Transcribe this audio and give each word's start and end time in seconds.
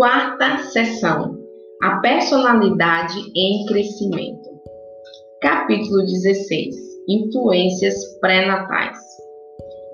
Quarta 0.00 0.62
sessão: 0.72 1.36
A 1.82 1.96
personalidade 1.96 3.18
em 3.36 3.66
crescimento. 3.66 4.48
Capítulo 5.42 5.98
16: 6.06 6.74
Influências 7.06 8.18
pré-natais. 8.18 8.96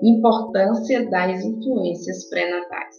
Importância 0.01 1.09
das 1.09 1.43
influências 1.43 2.23
pré-natais. 2.29 2.95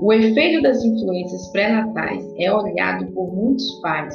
O 0.00 0.12
efeito 0.12 0.60
das 0.60 0.84
influências 0.84 1.50
pré-natais 1.50 2.22
é 2.36 2.52
olhado 2.52 3.10
por 3.14 3.34
muitos 3.34 3.80
pais 3.80 4.14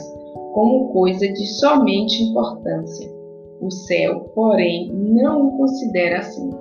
como 0.54 0.94
coisa 0.94 1.28
de 1.28 1.48
somente 1.58 2.22
importância. 2.26 3.10
O 3.60 3.72
céu, 3.72 4.20
porém, 4.36 4.94
não 4.94 5.48
o 5.48 5.58
considera 5.58 6.20
assim. 6.20 6.52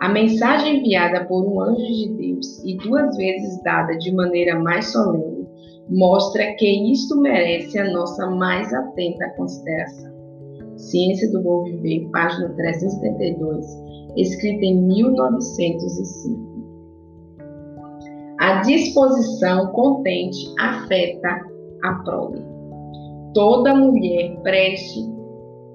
A 0.00 0.08
mensagem 0.08 0.78
enviada 0.78 1.26
por 1.26 1.46
um 1.46 1.60
anjo 1.60 1.86
de 1.86 2.08
Deus 2.16 2.64
e 2.64 2.74
duas 2.78 3.14
vezes 3.18 3.62
dada 3.62 3.98
de 3.98 4.10
maneira 4.14 4.58
mais 4.58 4.90
solene 4.92 5.46
mostra 5.90 6.54
que 6.54 6.90
isto 6.90 7.20
merece 7.20 7.78
a 7.78 7.92
nossa 7.92 8.30
mais 8.30 8.72
atenta 8.72 9.28
consideração. 9.36 10.10
Ciência 10.76 11.30
do 11.32 11.42
Bom 11.42 11.64
Viver, 11.64 12.08
página 12.12 12.48
372, 12.48 13.66
escrita 14.16 14.64
em 14.64 14.80
1905. 14.86 16.50
A 18.38 18.62
disposição 18.62 19.66
contente 19.72 20.38
afeta 20.58 21.46
a 21.84 21.92
prole. 22.04 22.42
Toda 23.34 23.74
mulher 23.74 24.34
preste, 24.42 25.00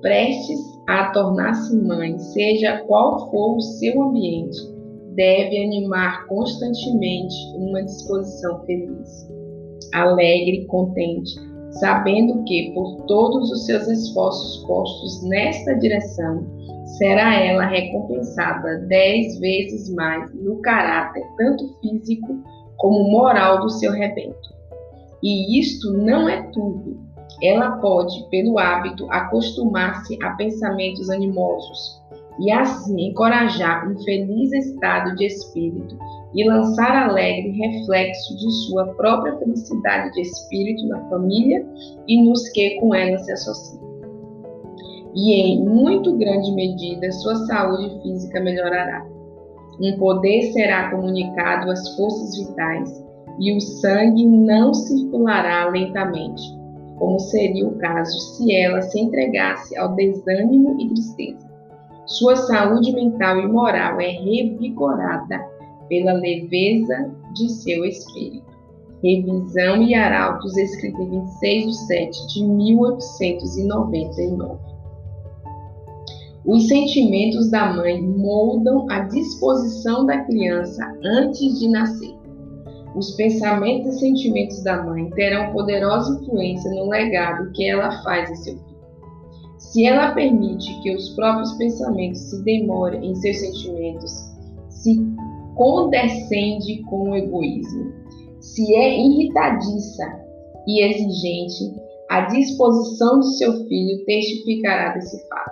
prestes 0.06 0.60
a 0.88 1.10
tornar-se 1.10 1.76
mãe, 1.82 2.16
seja 2.20 2.78
qual 2.86 3.28
for 3.32 3.56
o 3.56 3.60
seu 3.60 4.04
ambiente, 4.04 4.56
deve 5.16 5.64
animar 5.66 6.28
constantemente 6.28 7.34
uma 7.56 7.82
disposição 7.82 8.64
feliz, 8.68 9.28
alegre, 9.96 10.64
contente, 10.68 11.32
sabendo 11.80 12.44
que, 12.44 12.72
por 12.76 13.02
todos 13.08 13.50
os 13.50 13.66
seus 13.66 13.88
esforços 13.88 14.64
postos 14.68 15.24
nesta 15.28 15.74
direção, 15.74 16.46
será 17.00 17.44
ela 17.44 17.66
recompensada 17.66 18.86
dez 18.88 19.40
vezes 19.40 19.92
mais 19.96 20.32
no 20.36 20.62
caráter, 20.62 21.24
tanto 21.36 21.68
físico 21.80 22.44
como 22.78 23.10
moral, 23.10 23.60
do 23.60 23.72
seu 23.72 23.92
rebento. 23.92 24.54
E 25.24 25.60
isto 25.60 25.94
não 25.94 26.30
é 26.30 26.44
tudo 26.52 27.05
ela 27.42 27.78
pode, 27.78 28.28
pelo 28.30 28.58
hábito, 28.58 29.06
acostumar-se 29.12 30.18
a 30.24 30.32
pensamentos 30.32 31.10
animosos 31.10 32.02
e 32.40 32.52
assim 32.52 33.10
encorajar 33.10 33.90
um 33.90 33.98
feliz 34.04 34.52
estado 34.52 35.16
de 35.16 35.26
espírito 35.26 35.98
e 36.34 36.48
lançar 36.48 37.10
alegre 37.10 37.52
reflexo 37.52 38.36
de 38.38 38.52
sua 38.66 38.88
própria 38.96 39.38
felicidade 39.38 40.12
de 40.14 40.22
espírito 40.22 40.86
na 40.88 41.00
família 41.10 41.66
e 42.08 42.22
nos 42.22 42.50
que 42.50 42.80
com 42.80 42.94
ela 42.94 43.18
se 43.20 43.32
associam. 43.32 43.86
E 45.16 45.34
em 45.34 45.66
muito 45.66 46.18
grande 46.18 46.52
medida 46.52 47.10
sua 47.14 47.36
saúde 47.46 48.02
física 48.02 48.42
melhorará. 48.42 49.06
Um 49.80 49.98
poder 49.98 50.52
será 50.52 50.92
comunicado 50.92 51.72
às 51.72 51.96
forças 51.96 52.38
vitais 52.38 53.06
e 53.40 53.56
o 53.56 53.62
sangue 53.62 54.26
não 54.26 54.74
circulará 54.74 55.70
lentamente 55.70 56.42
como 56.98 57.20
seria 57.20 57.68
o 57.68 57.78
caso 57.78 58.18
se 58.20 58.56
ela 58.56 58.82
se 58.82 59.00
entregasse 59.00 59.78
ao 59.78 59.94
desânimo 59.96 60.80
e 60.80 60.88
tristeza. 60.90 61.46
Sua 62.06 62.36
saúde 62.36 62.92
mental 62.94 63.40
e 63.40 63.48
moral 63.48 64.00
é 64.00 64.10
revigorada 64.10 65.44
pela 65.90 66.14
leveza 66.14 67.12
de 67.34 67.50
seu 67.50 67.84
espírito. 67.86 68.46
Revisão 69.04 69.82
e 69.84 69.94
Arautos, 69.94 70.56
escrita 70.58 71.02
em 71.02 71.10
26 71.10 71.66
de 71.66 71.76
7 71.88 72.28
de 72.28 72.44
1899. 72.44 74.58
Os 76.46 76.68
sentimentos 76.68 77.50
da 77.50 77.74
mãe 77.74 78.00
moldam 78.02 78.86
a 78.90 79.00
disposição 79.00 80.06
da 80.06 80.24
criança 80.26 80.96
antes 81.04 81.60
de 81.60 81.68
nascer. 81.70 82.16
Os 82.96 83.12
pensamentos 83.12 83.96
e 83.96 84.00
sentimentos 84.00 84.64
da 84.64 84.82
mãe 84.82 85.10
terão 85.10 85.52
poderosa 85.52 86.18
influência 86.22 86.72
no 86.72 86.88
legado 86.88 87.52
que 87.52 87.70
ela 87.70 88.02
faz 88.04 88.32
em 88.32 88.36
seu 88.36 88.54
filho. 88.54 88.76
Se 89.58 89.86
ela 89.86 90.14
permite 90.14 90.82
que 90.82 90.96
os 90.96 91.10
próprios 91.10 91.52
pensamentos 91.58 92.22
se 92.22 92.42
demorem 92.46 93.12
em 93.12 93.16
seus 93.16 93.38
sentimentos, 93.38 94.12
se 94.70 94.96
condescende 95.56 96.82
com 96.84 97.10
o 97.10 97.16
egoísmo, 97.18 97.92
se 98.40 98.74
é 98.74 98.98
irritadiça 98.98 100.06
e 100.66 100.82
exigente, 100.82 101.76
a 102.10 102.22
disposição 102.22 103.20
do 103.20 103.26
seu 103.26 103.68
filho 103.68 104.06
testificará 104.06 104.94
desse 104.94 105.28
fato. 105.28 105.52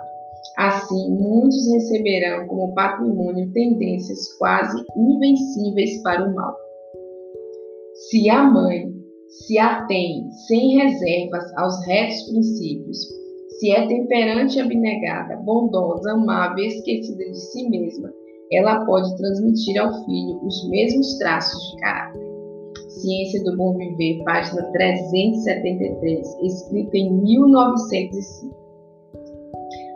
Assim, 0.56 1.10
muitos 1.10 1.70
receberão 1.72 2.46
como 2.46 2.72
patrimônio 2.74 3.52
tendências 3.52 4.32
quase 4.38 4.82
invencíveis 4.96 6.02
para 6.02 6.26
o 6.26 6.34
mal. 6.34 6.63
Se 8.14 8.30
a 8.30 8.44
mãe 8.44 8.94
se 9.26 9.58
atém 9.58 10.30
sem 10.46 10.76
reservas 10.76 11.52
aos 11.56 11.84
retos 11.84 12.22
princípios, 12.30 12.96
se 13.58 13.72
é 13.72 13.88
temperante 13.88 14.60
abnegada, 14.60 15.36
bondosa, 15.38 16.12
amável 16.12 16.64
esquecida 16.64 17.24
de 17.24 17.36
si 17.36 17.68
mesma, 17.68 18.12
ela 18.52 18.84
pode 18.84 19.16
transmitir 19.16 19.82
ao 19.82 19.92
filho 20.04 20.38
os 20.46 20.70
mesmos 20.70 21.18
traços 21.18 21.60
de 21.72 21.80
caráter. 21.80 22.22
Ciência 22.88 23.42
do 23.42 23.56
Bom 23.56 23.76
Viver, 23.76 24.22
página 24.22 24.62
373, 24.62 26.40
escrita 26.44 26.96
em 26.96 27.20
1905. 27.20 28.56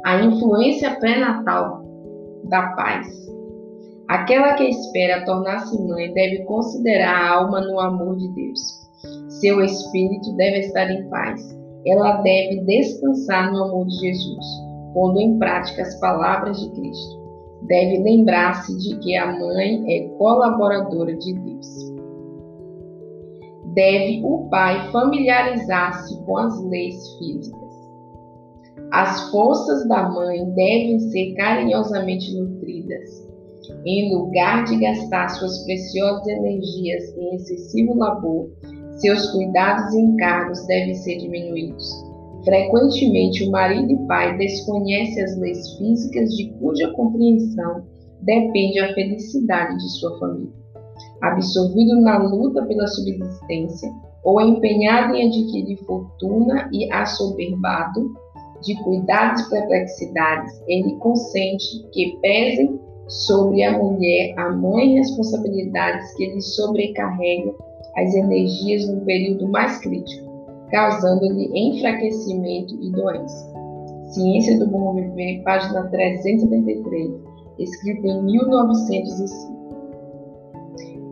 A 0.04 0.24
influência 0.24 0.98
pré-natal 0.98 1.84
da 2.48 2.66
paz 2.70 3.28
Aquela 4.08 4.54
que 4.54 4.64
espera 4.64 5.22
tornar-se 5.26 5.76
mãe 5.86 6.10
deve 6.14 6.42
considerar 6.44 7.14
a 7.14 7.34
alma 7.34 7.60
no 7.60 7.78
amor 7.78 8.16
de 8.16 8.26
Deus. 8.28 8.88
Seu 9.28 9.62
espírito 9.62 10.32
deve 10.36 10.60
estar 10.60 10.90
em 10.90 11.06
paz. 11.10 11.38
Ela 11.86 12.22
deve 12.22 12.64
descansar 12.64 13.52
no 13.52 13.64
amor 13.64 13.86
de 13.86 13.96
Jesus, 13.96 14.46
pondo 14.94 15.20
em 15.20 15.38
prática 15.38 15.82
as 15.82 16.00
palavras 16.00 16.58
de 16.58 16.70
Cristo. 16.70 17.18
Deve 17.66 17.98
lembrar-se 17.98 18.74
de 18.78 18.98
que 19.00 19.14
a 19.14 19.30
mãe 19.30 19.84
é 19.86 20.08
colaboradora 20.16 21.14
de 21.14 21.34
Deus. 21.34 21.92
Deve 23.74 24.22
o 24.24 24.48
pai 24.48 24.90
familiarizar-se 24.90 26.18
com 26.24 26.38
as 26.38 26.58
leis 26.64 26.96
físicas. 27.18 27.58
As 28.90 29.30
forças 29.30 29.86
da 29.86 30.08
mãe 30.08 30.46
devem 30.54 30.98
ser 30.98 31.34
carinhosamente 31.34 32.34
nutridas 32.34 33.27
em 33.84 34.14
lugar 34.14 34.64
de 34.64 34.76
gastar 34.78 35.28
suas 35.28 35.64
preciosas 35.64 36.26
energias 36.26 37.16
em 37.16 37.34
excessivo 37.36 37.94
labor, 37.96 38.50
seus 38.98 39.30
cuidados 39.30 39.94
e 39.94 40.00
encargos 40.00 40.66
devem 40.66 40.94
ser 40.94 41.18
diminuídos. 41.18 41.88
Frequentemente, 42.44 43.44
o 43.44 43.50
marido 43.50 43.92
e 43.92 44.06
pai 44.06 44.36
desconhece 44.36 45.20
as 45.20 45.36
leis 45.38 45.76
físicas 45.76 46.30
de 46.30 46.50
cuja 46.52 46.92
compreensão 46.92 47.84
depende 48.22 48.78
a 48.80 48.94
felicidade 48.94 49.76
de 49.76 49.88
sua 49.98 50.18
família. 50.18 50.52
Absorvido 51.22 52.00
na 52.00 52.18
luta 52.18 52.64
pela 52.66 52.86
subsistência 52.86 53.92
ou 54.24 54.40
empenhado 54.40 55.14
em 55.14 55.28
adquirir 55.28 55.76
fortuna 55.84 56.68
e 56.72 56.90
assoberbado 56.92 58.12
de 58.62 58.74
cuidados 58.82 59.42
e 59.42 59.50
perplexidades, 59.50 60.62
ele 60.66 60.96
consente 60.96 61.86
que 61.92 62.18
pesem 62.20 62.80
sobre 63.08 63.62
a 63.62 63.76
mulher 63.76 64.34
a 64.38 64.50
mãe 64.50 64.94
responsabilidades 64.94 66.14
que 66.14 66.26
lhe 66.26 66.40
sobrecarregam 66.40 67.54
as 67.96 68.14
energias 68.14 68.86
no 68.88 69.00
período 69.00 69.48
mais 69.48 69.78
crítico, 69.78 70.28
causando-lhe 70.70 71.50
enfraquecimento 71.54 72.74
e 72.80 72.90
doença. 72.90 73.58
Ciência 74.10 74.58
do 74.58 74.66
Bom 74.68 74.94
Viver, 74.94 75.42
página 75.42 75.88
373, 75.88 77.10
escrita 77.58 78.06
em 78.06 78.22
1905. 78.22 79.58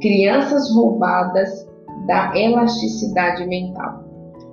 Crianças 0.00 0.70
roubadas 0.72 1.66
da 2.06 2.36
elasticidade 2.36 3.46
mental. 3.46 4.04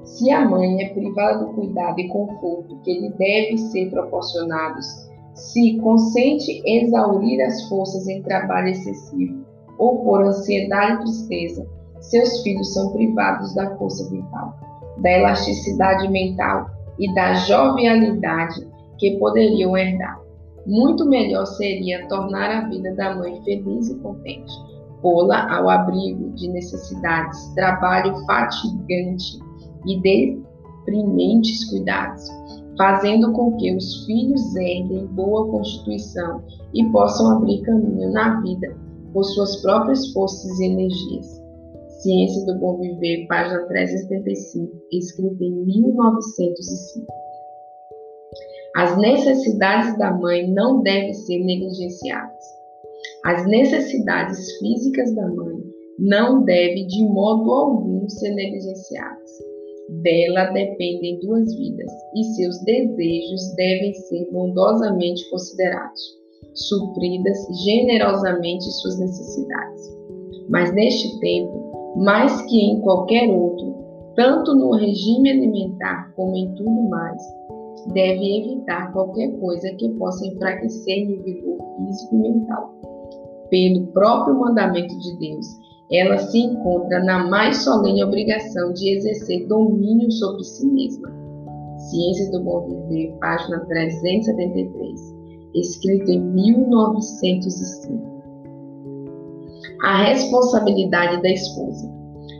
Se 0.03 0.31
a 0.31 0.47
mãe 0.47 0.83
é 0.83 0.89
privada 0.89 1.45
do 1.45 1.53
cuidado 1.53 1.99
e 1.99 2.07
conforto 2.07 2.77
que 2.83 2.99
lhe 2.99 3.09
deve 3.11 3.57
ser 3.57 3.89
proporcionados, 3.89 5.12
se 5.33 5.77
consente 5.77 6.61
exaurir 6.65 7.41
as 7.45 7.67
forças 7.67 8.07
em 8.07 8.21
trabalho 8.21 8.69
excessivo 8.69 9.43
ou 9.77 10.03
por 10.03 10.23
ansiedade 10.23 10.93
e 10.93 11.05
tristeza, 11.05 11.67
seus 11.99 12.41
filhos 12.41 12.73
são 12.73 12.91
privados 12.91 13.53
da 13.55 13.75
força 13.77 14.09
vital, 14.09 14.55
da 14.97 15.11
elasticidade 15.11 16.07
mental 16.09 16.69
e 16.99 17.13
da 17.15 17.33
jovialidade 17.35 18.67
que 18.99 19.17
poderiam 19.17 19.75
herdar. 19.75 20.21
Muito 20.65 21.05
melhor 21.05 21.45
seria 21.45 22.07
tornar 22.07 22.49
a 22.49 22.67
vida 22.69 22.93
da 22.95 23.15
mãe 23.15 23.41
feliz 23.43 23.89
e 23.89 23.95
contente, 23.99 24.51
pô-la 25.01 25.53
ao 25.53 25.69
abrigo 25.69 26.29
de 26.31 26.47
necessidades, 26.49 27.53
trabalho 27.55 28.15
fatigante 28.25 29.39
e 29.85 29.99
deprimentes 29.99 31.69
cuidados, 31.69 32.29
fazendo 32.77 33.31
com 33.33 33.55
que 33.57 33.75
os 33.75 34.05
filhos 34.05 34.55
herdem 34.55 35.05
boa 35.07 35.49
constituição 35.49 36.43
e 36.73 36.83
possam 36.91 37.37
abrir 37.37 37.61
caminho 37.61 38.11
na 38.11 38.41
vida 38.41 38.75
por 39.11 39.23
suas 39.23 39.61
próprias 39.61 40.11
forças 40.11 40.59
e 40.59 40.65
energias. 40.65 41.43
Ciência 42.01 42.45
do 42.45 42.59
Bom 42.59 42.79
Viver, 42.79 43.27
página 43.27 43.65
375, 43.67 44.71
escrita 44.91 45.43
em 45.43 45.65
1905. 45.65 47.07
As 48.75 48.97
necessidades 48.97 49.97
da 49.99 50.11
mãe 50.11 50.51
não 50.51 50.81
devem 50.81 51.13
ser 51.13 51.39
negligenciadas. 51.45 52.43
As 53.23 53.45
necessidades 53.45 54.57
físicas 54.57 55.15
da 55.15 55.27
mãe 55.27 55.55
não 55.99 56.43
devem 56.43 56.87
de 56.87 57.03
modo 57.05 57.51
algum 57.51 58.09
ser 58.09 58.33
negligenciadas. 58.33 59.52
Dela 60.01 60.45
dependem 60.45 61.19
duas 61.19 61.53
vidas 61.55 61.91
e 62.15 62.23
seus 62.35 62.59
desejos 62.63 63.53
devem 63.55 63.93
ser 63.93 64.27
bondosamente 64.31 65.29
considerados, 65.29 66.01
supridas 66.55 67.37
generosamente 67.63 68.63
suas 68.63 68.99
necessidades. 68.99 69.97
Mas 70.49 70.73
neste 70.73 71.19
tempo, 71.19 71.93
mais 71.97 72.41
que 72.43 72.59
em 72.59 72.81
qualquer 72.81 73.29
outro, 73.29 73.75
tanto 74.15 74.55
no 74.55 74.71
regime 74.71 75.29
alimentar 75.29 76.11
como 76.15 76.35
em 76.35 76.53
tudo 76.55 76.89
mais, 76.89 77.21
deve 77.93 78.39
evitar 78.39 78.91
qualquer 78.93 79.31
coisa 79.39 79.73
que 79.75 79.89
possa 79.89 80.25
enfraquecer 80.25 81.07
o 81.07 81.23
vigor 81.23 81.57
físico 81.77 82.15
e 82.15 82.17
mental. 82.17 82.73
Pelo 83.49 83.87
próprio 83.87 84.39
mandamento 84.39 84.97
de 84.97 85.19
Deus, 85.19 85.45
ela 85.93 86.17
se 86.17 86.39
encontra 86.39 87.03
na 87.03 87.27
mais 87.27 87.57
solene 87.57 88.03
obrigação 88.03 88.73
de 88.73 88.97
exercer 88.97 89.47
domínio 89.47 90.11
sobre 90.11 90.43
si 90.43 90.65
mesma. 90.65 91.13
Ciências 91.89 92.31
do 92.31 92.43
Bom 92.43 92.67
Viver, 92.67 93.15
página 93.19 93.59
373, 93.65 95.15
escrito 95.53 96.09
em 96.09 96.19
1905. 96.19 98.13
A 99.83 100.03
responsabilidade 100.03 101.21
da 101.21 101.29
esposa. 101.29 101.93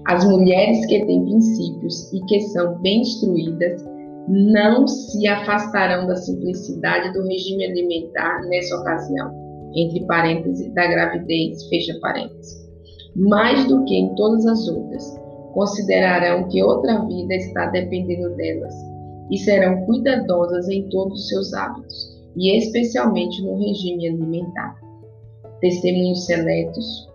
As 0.07 0.25
mulheres 0.25 0.85
que 0.87 1.05
têm 1.05 1.23
princípios 1.23 2.11
e 2.11 2.21
que 2.25 2.39
são 2.39 2.81
bem 2.81 3.01
instruídas 3.01 3.85
não 4.27 4.87
se 4.87 5.27
afastarão 5.27 6.07
da 6.07 6.15
simplicidade 6.15 7.13
do 7.13 7.21
regime 7.27 7.65
alimentar 7.65 8.41
nessa 8.47 8.75
ocasião, 8.77 9.31
entre 9.75 10.05
parênteses, 10.05 10.73
da 10.73 10.87
gravidez, 10.87 11.67
fecha 11.67 11.93
parênteses. 12.01 12.62
Mais 13.15 13.67
do 13.67 13.83
que 13.85 13.95
em 13.95 14.15
todas 14.15 14.45
as 14.47 14.67
outras, 14.67 15.19
considerarão 15.53 16.47
que 16.47 16.63
outra 16.63 17.05
vida 17.05 17.35
está 17.35 17.67
dependendo 17.67 18.35
delas 18.35 18.73
e 19.29 19.37
serão 19.37 19.85
cuidadosas 19.85 20.67
em 20.67 20.89
todos 20.89 21.21
os 21.21 21.27
seus 21.27 21.53
hábitos, 21.53 22.11
e 22.35 22.57
especialmente 22.57 23.41
no 23.43 23.57
regime 23.57 24.09
alimentar. 24.09 24.75
Testemunhos 25.61 26.25
Seletos, 26.25 27.07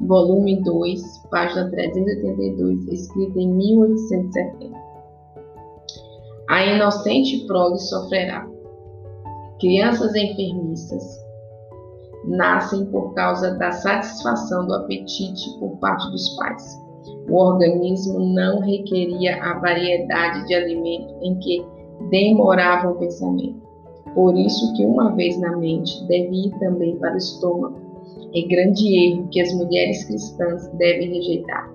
volume 0.00 0.62
2, 0.62 1.02
página 1.30 1.70
382, 1.70 2.88
escrita 2.88 3.38
em 3.38 3.48
1870. 3.54 4.76
A 6.50 6.66
inocente 6.66 7.46
prole 7.46 7.78
sofrerá. 7.78 8.46
Crianças 9.58 10.14
enfermiças 10.14 11.21
nascem 12.24 12.84
por 12.86 13.14
causa 13.14 13.52
da 13.58 13.72
satisfação 13.72 14.66
do 14.66 14.74
apetite 14.74 15.58
por 15.58 15.76
parte 15.78 16.10
dos 16.10 16.36
pais. 16.36 16.82
O 17.28 17.36
organismo 17.36 18.18
não 18.18 18.60
requeria 18.60 19.42
a 19.42 19.58
variedade 19.58 20.46
de 20.46 20.54
alimento 20.54 21.14
em 21.22 21.38
que 21.38 21.64
demorava 22.10 22.90
o 22.90 22.96
pensamento. 22.96 23.60
Por 24.14 24.36
isso 24.36 24.72
que 24.74 24.84
uma 24.84 25.14
vez 25.14 25.38
na 25.40 25.56
mente 25.56 26.04
deve 26.06 26.46
ir 26.46 26.58
também 26.58 26.96
para 26.96 27.14
o 27.14 27.18
estômago. 27.18 27.80
É 28.34 28.42
grande 28.42 29.06
erro 29.06 29.28
que 29.30 29.40
as 29.40 29.52
mulheres 29.54 30.04
cristãs 30.04 30.68
devem 30.78 31.14
rejeitar 31.14 31.72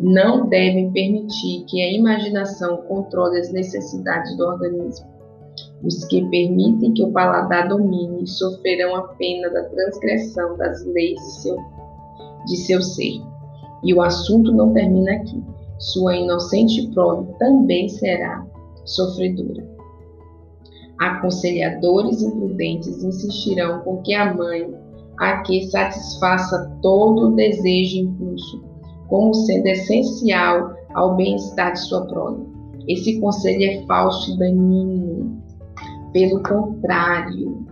não 0.00 0.48
devem 0.48 0.90
permitir 0.90 1.64
que 1.66 1.82
a 1.82 1.92
imaginação 1.92 2.78
controle 2.88 3.38
as 3.38 3.52
necessidades 3.52 4.34
do 4.36 4.44
organismo. 4.46 5.06
Os 5.82 6.04
que 6.04 6.28
permitem 6.28 6.92
que 6.92 7.02
o 7.02 7.12
paladar 7.12 7.68
domine 7.68 8.26
sofrerão 8.26 8.96
a 8.96 9.02
pena 9.14 9.48
da 9.48 9.64
transgressão 9.64 10.56
das 10.56 10.84
leis 10.84 11.18
de 11.18 11.32
seu, 11.40 11.56
de 12.46 12.56
seu 12.56 12.82
ser. 12.82 13.20
E 13.82 13.94
o 13.94 14.02
assunto 14.02 14.52
não 14.52 14.72
termina 14.72 15.12
aqui. 15.12 15.42
Sua 15.78 16.14
inocente 16.14 16.86
prole 16.88 17.26
também 17.38 17.88
será 17.88 18.46
sofredora. 18.84 19.66
Aconselhadores 20.98 22.20
imprudentes 22.20 23.02
insistirão 23.02 23.80
com 23.80 24.02
que 24.02 24.12
a 24.12 24.34
mãe 24.34 24.70
a 25.18 25.42
que 25.42 25.66
satisfaça 25.70 26.78
todo 26.82 27.28
o 27.28 27.36
desejo 27.36 27.96
e 27.96 28.00
impulso 28.00 28.70
como 29.10 29.34
sendo 29.34 29.66
essencial 29.66 30.72
ao 30.94 31.16
bem-estar 31.16 31.72
de 31.72 31.80
sua 31.80 32.06
prole. 32.06 32.46
Esse 32.88 33.20
conselho 33.20 33.64
é 33.64 33.86
falso 33.86 34.32
e 34.32 34.38
daninho. 34.38 35.39
Pelo 36.12 36.42
contrário, 36.42 37.64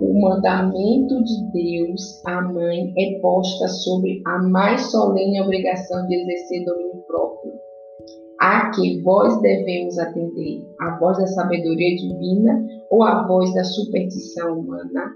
o 0.00 0.20
mandamento 0.20 1.22
de 1.22 1.52
Deus 1.52 2.20
à 2.26 2.42
mãe 2.42 2.92
é 2.98 3.20
posta 3.20 3.68
sobre 3.68 4.20
a 4.26 4.42
mais 4.42 4.90
solene 4.90 5.40
obrigação 5.40 6.04
de 6.08 6.16
exercer 6.16 6.64
domínio 6.64 7.00
próprio, 7.06 7.52
a 8.40 8.70
que 8.70 9.00
vós 9.02 9.40
devemos 9.40 9.96
atender, 9.98 10.66
a 10.80 10.98
voz 10.98 11.16
da 11.16 11.28
sabedoria 11.28 11.96
divina 11.96 12.66
ou 12.90 13.04
a 13.04 13.24
voz 13.28 13.54
da 13.54 13.62
superstição 13.62 14.58
humana? 14.58 15.14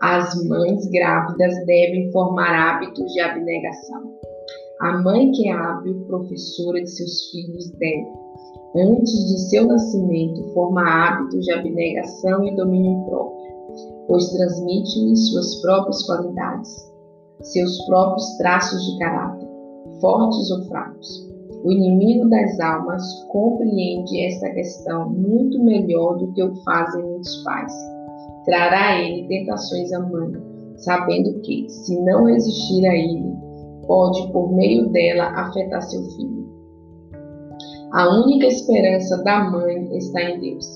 As 0.00 0.32
mães 0.48 0.88
grávidas 0.90 1.54
devem 1.66 2.10
formar 2.12 2.54
hábitos 2.54 3.12
de 3.12 3.20
abnegação. 3.20 4.31
A 4.82 4.98
mãe 4.98 5.30
que 5.30 5.48
é 5.48 5.52
hábil 5.52 6.04
professora 6.08 6.80
de 6.80 6.90
seus 6.90 7.30
filhos 7.30 7.70
deve, 7.78 8.08
antes 8.74 9.12
de 9.28 9.38
seu 9.48 9.64
nascimento, 9.68 10.42
formar 10.54 11.20
hábitos 11.20 11.44
de 11.44 11.52
abnegação 11.52 12.44
e 12.44 12.56
domínio 12.56 13.04
próprio, 13.04 13.52
pois 14.08 14.28
transmite-lhes 14.30 15.30
suas 15.30 15.60
próprias 15.62 16.02
qualidades, 16.02 16.92
seus 17.42 17.86
próprios 17.86 18.26
traços 18.38 18.84
de 18.84 18.98
caráter, 18.98 19.48
fortes 20.00 20.50
ou 20.50 20.64
fracos. 20.64 21.30
O 21.62 21.70
inimigo 21.70 22.28
das 22.28 22.58
almas 22.58 23.04
compreende 23.30 24.20
esta 24.26 24.50
questão 24.50 25.10
muito 25.10 25.62
melhor 25.62 26.18
do 26.18 26.32
que 26.32 26.42
o 26.42 26.56
fazem 26.64 27.04
muitos 27.04 27.36
pais 27.44 27.72
trará 28.44 28.94
a 28.94 29.00
ele 29.00 29.28
tentações 29.28 29.92
à 29.92 30.00
mãe, 30.00 30.32
sabendo 30.78 31.40
que, 31.42 31.68
se 31.68 32.00
não 32.00 32.24
resistir 32.24 32.84
a 32.84 32.96
ele, 32.96 33.41
pode, 33.86 34.32
por 34.32 34.52
meio 34.52 34.88
dela, 34.90 35.24
afetar 35.24 35.82
seu 35.82 36.02
filho. 36.10 36.42
A 37.92 38.08
única 38.08 38.46
esperança 38.46 39.22
da 39.22 39.50
mãe 39.50 39.96
está 39.96 40.22
em 40.22 40.40
Deus. 40.40 40.66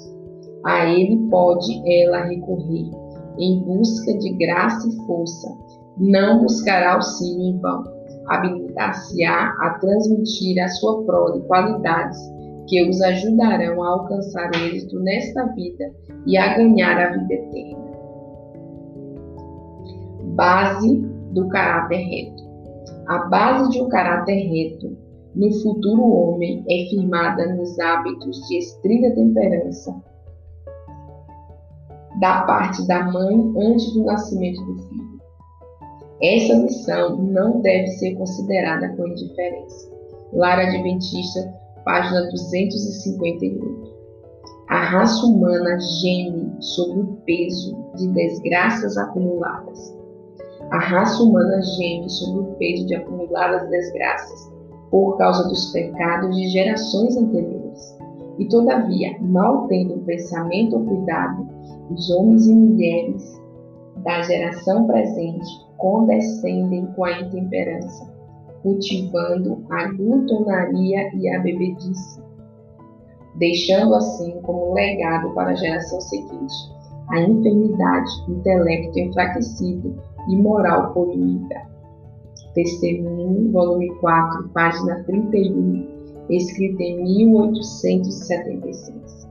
A 0.64 0.86
ele 0.86 1.16
pode 1.30 1.82
ela 1.86 2.24
recorrer, 2.24 2.90
em 3.38 3.62
busca 3.62 4.18
de 4.18 4.32
graça 4.34 4.88
e 4.88 5.06
força. 5.06 5.48
Não 5.96 6.42
buscará 6.42 6.94
auxílio 6.94 7.42
em 7.42 7.58
vão. 7.58 7.84
Habilitar-se-á 8.28 9.54
a 9.60 9.78
transmitir 9.78 10.62
à 10.62 10.68
sua 10.68 11.04
prole 11.04 11.40
qualidades 11.46 12.18
que 12.68 12.88
os 12.88 13.00
ajudarão 13.00 13.82
a 13.82 13.88
alcançar 13.88 14.50
êxito 14.54 14.98
nesta 15.00 15.44
vida 15.54 15.90
e 16.26 16.36
a 16.36 16.56
ganhar 16.56 16.98
a 16.98 17.16
vida 17.16 17.34
eterna. 17.34 17.86
Base 20.34 20.98
do 21.32 21.48
caráter 21.48 21.98
reto. 21.98 22.45
A 23.06 23.18
base 23.26 23.70
de 23.70 23.82
um 23.82 23.88
caráter 23.88 24.34
reto 24.34 24.96
no 25.34 25.52
futuro 25.62 26.02
homem 26.02 26.64
é 26.68 26.88
firmada 26.88 27.54
nos 27.54 27.78
hábitos 27.78 28.36
de 28.48 28.58
estrita 28.58 29.14
temperança 29.14 29.94
da 32.20 32.42
parte 32.42 32.86
da 32.86 33.04
mãe 33.04 33.52
antes 33.58 33.92
do 33.92 34.04
nascimento 34.04 34.64
do 34.64 34.78
filho. 34.88 35.20
Essa 36.22 36.56
missão 36.56 37.16
não 37.18 37.60
deve 37.60 37.88
ser 37.88 38.14
considerada 38.14 38.88
com 38.96 39.06
indiferença. 39.06 39.90
Lara 40.32 40.66
Adventista 40.66 41.54
página 41.84 42.28
258. 42.30 43.94
A 44.68 44.82
raça 44.82 45.24
humana 45.24 45.78
geme 45.78 46.50
sob 46.60 47.00
o 47.00 47.06
peso 47.24 47.76
de 47.94 48.08
desgraças 48.08 48.96
acumuladas. 48.96 49.94
A 50.70 50.78
raça 50.78 51.22
humana 51.22 51.62
geme 51.62 52.08
sob 52.10 52.40
o 52.40 52.54
peso 52.54 52.86
de 52.86 52.94
acumuladas 52.94 53.68
desgraças 53.70 54.52
por 54.90 55.16
causa 55.16 55.48
dos 55.48 55.70
pecados 55.72 56.34
de 56.34 56.48
gerações 56.48 57.16
anteriores. 57.16 57.96
E 58.38 58.46
todavia, 58.48 59.16
mal 59.20 59.66
tendo 59.68 59.94
o 59.94 60.04
pensamento 60.04 60.76
ou 60.76 60.84
cuidado, 60.84 61.48
os 61.90 62.10
homens 62.10 62.46
e 62.46 62.54
mulheres 62.54 63.40
da 64.04 64.22
geração 64.22 64.86
presente 64.86 65.46
condescendem 65.78 66.86
com 66.94 67.04
a 67.04 67.20
intemperança, 67.20 68.12
cultivando 68.62 69.64
a 69.70 69.88
glutonaria 69.92 71.10
e 71.14 71.28
a 71.28 71.40
bebedice, 71.40 72.20
deixando 73.36 73.94
assim 73.94 74.40
como 74.42 74.74
legado 74.74 75.30
para 75.34 75.50
a 75.50 75.54
geração 75.54 76.00
seguinte 76.00 76.76
a 77.08 77.20
enfermidade, 77.20 78.10
intelecto 78.28 78.98
enfraquecido 78.98 79.96
e 80.28 80.36
moral 80.36 80.92
poluída. 80.92 81.62
Testemunho, 82.54 83.50
volume 83.52 83.88
4, 83.96 84.48
página 84.50 85.02
31, 85.04 85.86
escrito 86.30 86.80
em 86.80 87.02
1876. 87.04 89.26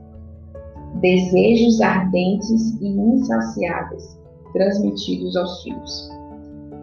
Desejos 1.00 1.80
ardentes 1.80 2.78
e 2.80 2.88
insaciáveis 2.88 4.16
transmitidos 4.52 5.36
aos 5.36 5.62
filhos. 5.62 6.10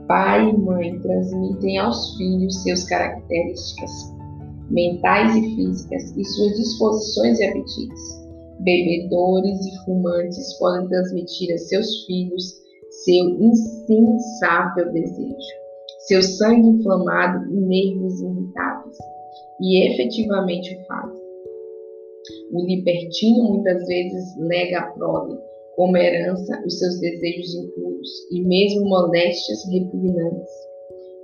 Pai 0.08 0.50
e 0.50 0.58
mãe 0.58 0.98
transmitem 1.00 1.78
aos 1.80 2.16
filhos 2.18 2.62
seus 2.62 2.84
características 2.84 4.14
mentais 4.70 5.36
e 5.36 5.56
físicas 5.56 6.16
e 6.18 6.26
suas 6.26 6.58
disposições 6.58 7.40
e 7.40 7.46
apetites. 7.46 8.22
Bebedores 8.60 9.66
e 9.66 9.86
fumantes 9.86 10.54
podem 10.60 10.88
transmitir 10.88 11.54
a 11.54 11.58
seus 11.58 12.06
filhos 12.06 12.63
seu 13.04 13.30
insensável 13.40 14.92
desejo, 14.92 15.36
seu 16.08 16.22
sangue 16.22 16.70
inflamado 16.70 17.46
e 17.52 17.62
nervos 17.62 18.22
irritáveis, 18.22 18.98
e 19.62 19.88
efetivamente 19.88 20.76
o 20.76 20.86
fazem. 20.86 21.24
O 22.54 22.66
libertino 22.66 23.44
muitas 23.44 23.86
vezes 23.86 24.38
lega 24.38 24.80
a 24.80 24.92
prole, 24.92 25.38
como 25.76 25.98
herança, 25.98 26.62
os 26.66 26.80
seus 26.80 27.00
desejos 27.00 27.56
impuros 27.56 28.10
e 28.32 28.42
mesmo 28.42 28.88
moléstias 28.88 29.66
repugnantes. 29.72 30.52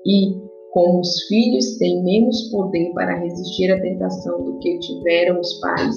E, 0.05 0.33
como 0.71 1.01
os 1.01 1.24
filhos 1.27 1.77
têm 1.77 2.03
menos 2.03 2.50
poder 2.50 2.91
para 2.93 3.19
resistir 3.19 3.71
à 3.71 3.79
tentação 3.79 4.43
do 4.43 4.59
que 4.59 4.79
tiveram 4.79 5.39
os 5.39 5.53
pais, 5.59 5.95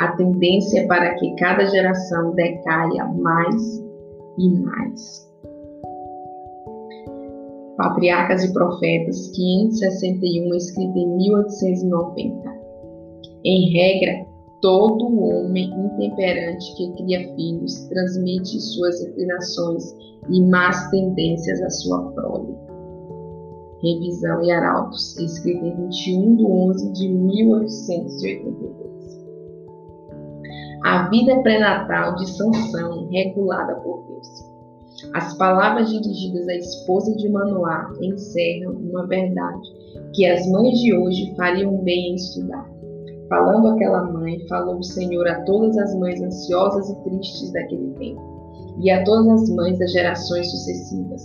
a 0.00 0.16
tendência 0.16 0.80
é 0.80 0.86
para 0.86 1.14
que 1.14 1.34
cada 1.36 1.66
geração 1.66 2.34
decaia 2.34 3.04
mais 3.04 3.91
e 4.38 4.48
mais. 4.50 5.30
Patriarcas 7.76 8.44
e 8.44 8.52
Profetas, 8.52 9.28
561, 9.28 10.54
escrito 10.54 10.98
em 10.98 11.16
1890. 11.16 12.62
Em 13.44 13.72
regra, 13.72 14.26
todo 14.60 15.18
homem 15.20 15.68
intemperante 15.68 16.76
que 16.76 16.92
cria 16.92 17.34
filhos 17.34 17.86
transmite 17.88 18.60
suas 18.60 19.02
inclinações 19.02 19.96
e 20.30 20.40
más 20.42 20.90
tendências 20.90 21.60
à 21.60 21.70
sua 21.70 22.12
prole. 22.12 22.54
Revisão 23.82 24.44
e 24.44 24.52
Arautos, 24.52 25.18
escrito 25.18 25.64
em 25.64 25.74
21 25.88 26.36
de 26.36 26.44
11 26.44 26.92
de 26.92 27.08
1882. 27.08 28.81
A 30.84 31.08
vida 31.08 31.40
pré-natal 31.42 32.16
de 32.16 32.28
Sansão, 32.28 33.08
regulada 33.10 33.76
por 33.76 34.04
Deus. 34.08 34.52
As 35.14 35.36
palavras 35.36 35.88
dirigidas 35.90 36.48
à 36.48 36.54
esposa 36.54 37.14
de 37.16 37.28
Manoá 37.28 37.88
encerram 38.00 38.72
uma 38.72 39.06
verdade 39.06 39.62
que 40.12 40.26
as 40.26 40.44
mães 40.50 40.78
de 40.80 40.92
hoje 40.92 41.34
fariam 41.36 41.76
bem 41.78 42.12
em 42.12 42.14
estudar. 42.16 42.68
Falando 43.28 43.68
aquela 43.68 44.02
mãe, 44.02 44.44
falou 44.48 44.78
o 44.78 44.82
Senhor 44.82 45.26
a 45.28 45.42
todas 45.44 45.78
as 45.78 45.94
mães 45.94 46.20
ansiosas 46.20 46.90
e 46.90 47.04
tristes 47.04 47.52
daquele 47.52 47.92
tempo, 47.92 48.20
e 48.80 48.90
a 48.90 49.04
todas 49.04 49.42
as 49.42 49.50
mães 49.50 49.78
das 49.78 49.92
gerações 49.92 50.50
sucessivas. 50.50 51.22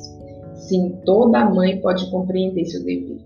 Sim, 0.54 0.96
toda 1.04 1.50
mãe 1.50 1.82
pode 1.82 2.10
compreender 2.12 2.66
seu 2.66 2.84
dever. 2.86 3.26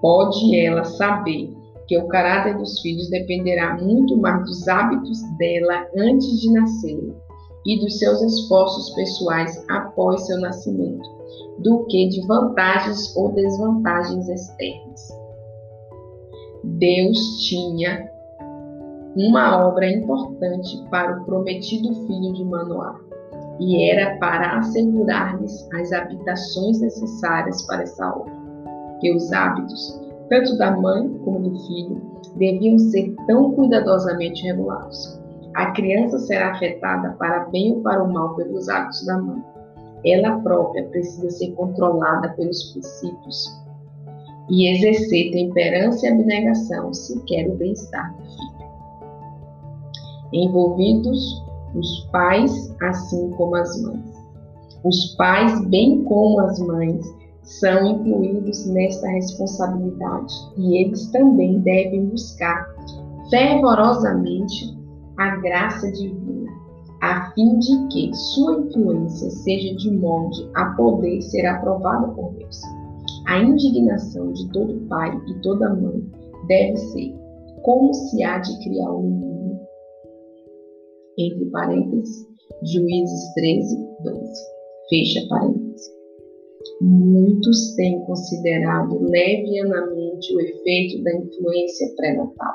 Pode 0.00 0.56
ela 0.58 0.84
saber 0.84 1.54
que 1.86 1.98
o 1.98 2.08
caráter 2.08 2.56
dos 2.56 2.80
filhos 2.80 3.10
dependerá 3.10 3.76
muito 3.76 4.16
mais 4.16 4.44
dos 4.44 4.66
hábitos 4.68 5.18
dela 5.38 5.86
antes 5.96 6.40
de 6.40 6.52
nascer 6.52 7.14
e 7.66 7.80
dos 7.80 7.98
seus 7.98 8.20
esforços 8.22 8.90
pessoais 8.94 9.64
após 9.70 10.26
seu 10.26 10.38
nascimento, 10.40 11.08
do 11.60 11.84
que 11.86 12.08
de 12.08 12.26
vantagens 12.26 13.16
ou 13.16 13.32
desvantagens 13.32 14.28
externas. 14.28 15.08
Deus 16.62 17.18
tinha 17.46 18.08
uma 19.16 19.66
obra 19.66 19.90
importante 19.90 20.82
para 20.90 21.20
o 21.20 21.24
prometido 21.24 21.94
filho 22.06 22.32
de 22.34 22.44
Manoá, 22.44 23.00
e 23.60 23.90
era 23.90 24.18
para 24.18 24.58
assegurar-lhes 24.58 25.68
as 25.74 25.92
habitações 25.92 26.80
necessárias 26.80 27.62
para 27.66 27.82
essa 27.82 28.08
obra, 28.08 28.32
que 29.00 29.14
os 29.14 29.32
hábitos 29.32 30.03
tanto 30.28 30.56
da 30.58 30.70
mãe 30.70 31.08
como 31.24 31.50
do 31.50 31.58
filho, 31.66 32.00
deviam 32.36 32.78
ser 32.78 33.14
tão 33.26 33.52
cuidadosamente 33.52 34.42
regulados. 34.44 35.20
A 35.54 35.70
criança 35.70 36.18
será 36.18 36.52
afetada 36.52 37.12
para 37.18 37.44
bem 37.50 37.74
ou 37.74 37.82
para 37.82 38.02
o 38.02 38.12
mal 38.12 38.34
pelos 38.34 38.68
hábitos 38.68 39.06
da 39.06 39.18
mãe. 39.18 39.42
Ela 40.04 40.40
própria 40.40 40.84
precisa 40.88 41.30
ser 41.30 41.52
controlada 41.52 42.30
pelos 42.30 42.72
princípios 42.72 43.64
e 44.50 44.70
exercer 44.70 45.30
temperança 45.30 46.06
e 46.06 46.10
abnegação 46.10 46.92
se 46.92 47.18
quer 47.24 47.48
o 47.48 47.56
bem-estar 47.56 48.14
do 48.16 48.22
filho. 48.24 48.54
Envolvidos 50.32 51.42
os 51.74 52.00
pais, 52.12 52.74
assim 52.82 53.30
como 53.30 53.54
as 53.56 53.82
mães. 53.82 54.14
Os 54.84 55.14
pais, 55.16 55.64
bem 55.68 56.04
como 56.04 56.40
as 56.40 56.58
mães, 56.58 57.06
são 57.44 57.86
incluídos 57.86 58.66
nesta 58.66 59.06
responsabilidade 59.08 60.34
e 60.56 60.82
eles 60.82 61.10
também 61.10 61.60
devem 61.60 62.06
buscar 62.06 62.66
fervorosamente 63.30 64.76
a 65.18 65.36
graça 65.36 65.90
divina, 65.92 66.50
a 67.02 67.30
fim 67.32 67.58
de 67.58 67.88
que 67.88 68.14
sua 68.14 68.60
influência 68.60 69.30
seja 69.30 69.76
de 69.76 69.90
molde 69.90 70.50
a 70.54 70.66
poder 70.76 71.20
ser 71.22 71.46
aprovada 71.46 72.08
por 72.08 72.32
Deus. 72.34 72.60
A 73.26 73.38
indignação 73.38 74.32
de 74.32 74.48
todo 74.52 74.86
pai 74.88 75.16
e 75.28 75.34
toda 75.40 75.74
mãe 75.74 76.04
deve 76.46 76.76
ser 76.76 77.14
como 77.62 77.92
se 77.94 78.22
há 78.22 78.38
de 78.38 78.58
criar 78.62 78.90
um 78.90 79.02
menino. 79.02 79.60
Entre 81.18 81.46
parênteses, 81.46 82.26
Juízes 82.62 83.34
13, 83.34 83.76
12. 84.04 84.20
Fecha 84.90 85.28
parênteses. 85.28 85.63
Muitos 86.80 87.74
têm 87.76 88.00
considerado 88.00 88.98
levianamente 89.00 90.34
o 90.34 90.40
efeito 90.40 91.02
da 91.02 91.14
influência 91.14 91.94
pré-natal, 91.96 92.54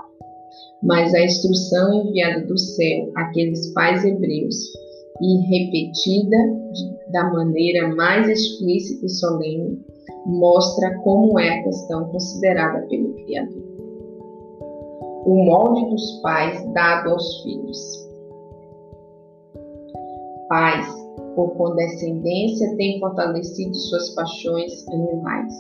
mas 0.84 1.14
a 1.14 1.24
instrução 1.24 2.06
enviada 2.06 2.46
do 2.46 2.58
céu 2.58 3.12
àqueles 3.16 3.74
pais 3.74 4.04
hebreus 4.04 4.56
e 5.22 5.38
repetida 5.48 6.38
da 7.12 7.32
maneira 7.32 7.94
mais 7.96 8.30
explícita 8.30 9.06
e 9.06 9.10
solene 9.10 9.80
mostra 10.26 10.98
como 11.00 11.40
é 11.40 11.50
a 11.50 11.64
questão 11.64 12.06
considerada 12.10 12.86
pelo 12.88 13.14
Criador. 13.14 13.64
O 15.26 15.46
molde 15.46 15.90
dos 15.90 16.22
pais 16.22 16.64
dado 16.74 17.10
aos 17.10 17.44
filhos. 17.44 18.10
Pais, 20.48 20.99
por 21.36 21.56
condescendência, 21.56 22.76
tem 22.78 23.00
fortalecido 23.00 23.76
suas 23.76 24.10
paixões 24.16 24.88
animais. 24.90 25.54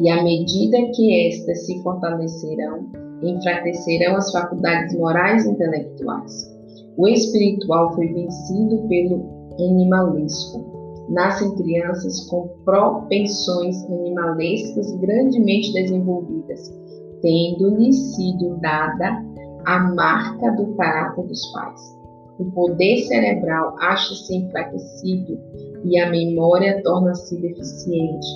E 0.00 0.10
à 0.10 0.22
medida 0.22 0.78
que 0.94 1.28
estas 1.28 1.66
se 1.66 1.82
fortalecerão, 1.82 2.86
enfraquecerão 3.22 4.16
as 4.16 4.32
faculdades 4.32 4.96
morais 4.98 5.44
e 5.44 5.50
intelectuais. 5.50 6.52
O 6.96 7.06
espiritual 7.08 7.94
foi 7.94 8.08
vencido 8.08 8.88
pelo 8.88 9.24
animalesco. 9.58 10.72
Nascem 11.08 11.54
crianças 11.56 12.20
com 12.28 12.48
propensões 12.64 13.84
animalescas 13.84 14.92
grandemente 14.96 15.72
desenvolvidas, 15.72 16.72
tendo-lhes 17.20 17.96
sido 18.14 18.56
dada 18.60 19.24
a 19.66 19.78
marca 19.94 20.50
do 20.52 20.74
caráter 20.74 21.26
dos 21.26 21.52
pais 21.52 22.01
o 22.38 22.50
poder 22.52 22.98
cerebral 23.06 23.76
acha-se 23.78 24.36
enfraquecido 24.36 25.38
e 25.84 25.98
a 25.98 26.10
memória 26.10 26.82
torna-se 26.82 27.40
deficiente. 27.40 28.26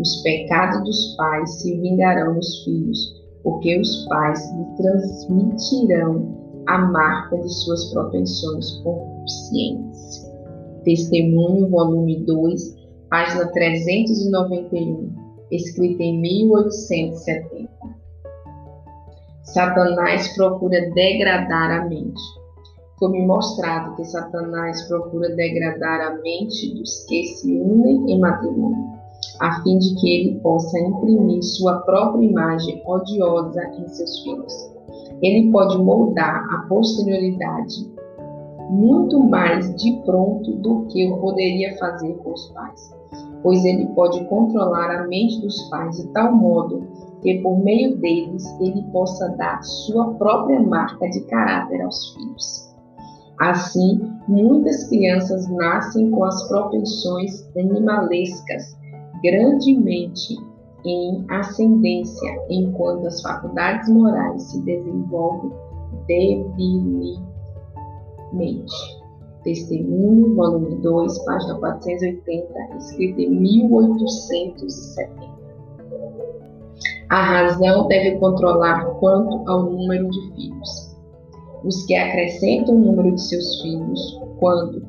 Os 0.00 0.16
pecados 0.22 0.82
dos 0.84 1.16
pais 1.16 1.50
se 1.60 1.74
vingarão 1.80 2.34
nos 2.34 2.64
filhos, 2.64 2.98
porque 3.42 3.78
os 3.80 4.06
pais 4.06 4.40
lhe 4.52 4.76
transmitirão 4.76 6.46
a 6.66 6.78
marca 6.78 7.38
de 7.38 7.48
suas 7.48 7.92
propensões 7.92 8.70
concupiscentes. 8.82 10.26
Testemunho, 10.84 11.68
volume 11.70 12.24
2, 12.24 12.76
página 13.08 13.46
391, 13.52 15.12
escrito 15.50 16.00
em 16.00 16.20
1870. 16.20 17.68
Satanás 19.44 20.34
procura 20.36 20.90
degradar 20.90 21.80
a 21.80 21.88
mente. 21.88 22.20
Foi-me 22.98 23.26
mostrado 23.26 23.94
que 23.94 24.04
Satanás 24.04 24.82
procura 24.88 25.34
degradar 25.34 26.00
a 26.00 26.14
mente 26.22 26.74
dos 26.74 27.04
que 27.04 27.24
se 27.24 27.60
unem 27.60 28.10
em 28.10 28.18
matrimônio, 28.18 28.90
a 29.38 29.62
fim 29.62 29.78
de 29.78 29.94
que 29.96 30.08
ele 30.08 30.40
possa 30.40 30.78
imprimir 30.80 31.42
sua 31.42 31.80
própria 31.80 32.24
imagem 32.24 32.82
odiosa 32.86 33.62
em 33.78 33.86
seus 33.88 34.22
filhos. 34.22 34.72
Ele 35.20 35.50
pode 35.50 35.76
moldar 35.76 36.42
a 36.54 36.66
posterioridade 36.68 37.94
muito 38.70 39.20
mais 39.20 39.74
de 39.76 39.92
pronto 40.04 40.52
do 40.56 40.86
que 40.86 41.02
eu 41.02 41.18
poderia 41.18 41.76
fazer 41.76 42.14
com 42.14 42.32
os 42.32 42.48
pais, 42.48 42.96
pois 43.42 43.62
ele 43.64 43.86
pode 43.94 44.24
controlar 44.24 44.90
a 44.90 45.06
mente 45.06 45.40
dos 45.42 45.68
pais 45.68 45.96
de 45.96 46.08
tal 46.08 46.34
modo 46.34 46.82
que 47.22 47.40
por 47.42 47.58
meio 47.58 47.96
deles 47.98 48.44
ele 48.60 48.82
possa 48.90 49.28
dar 49.36 49.62
sua 49.62 50.14
própria 50.14 50.60
marca 50.60 51.08
de 51.10 51.20
caráter 51.26 51.82
aos 51.82 52.14
filhos. 52.14 52.65
Assim, 53.38 54.00
muitas 54.26 54.88
crianças 54.88 55.48
nascem 55.48 56.10
com 56.10 56.24
as 56.24 56.48
propensões 56.48 57.46
animalescas 57.56 58.76
grandemente 59.22 60.36
em 60.84 61.24
ascendência, 61.28 62.28
enquanto 62.48 63.06
as 63.06 63.20
faculdades 63.20 63.88
morais 63.88 64.42
se 64.42 64.60
desenvolvem 64.62 65.52
debilmente. 66.06 67.26
Testemunho, 69.42 70.34
volume 70.34 70.76
2, 70.76 71.24
página 71.24 71.54
480, 71.56 72.76
escrito 72.78 73.20
em 73.20 73.30
1870. 73.30 75.36
A 77.08 77.22
razão 77.22 77.86
deve 77.86 78.18
controlar 78.18 78.84
quanto 78.98 79.48
ao 79.48 79.70
número 79.70 80.10
de 80.10 80.34
filhos. 80.34 80.85
Os 81.66 81.84
que 81.86 81.96
acrescentam 81.96 82.76
o 82.76 82.78
número 82.78 83.12
de 83.12 83.20
seus 83.20 83.60
filhos, 83.60 84.20
quando 84.38 84.86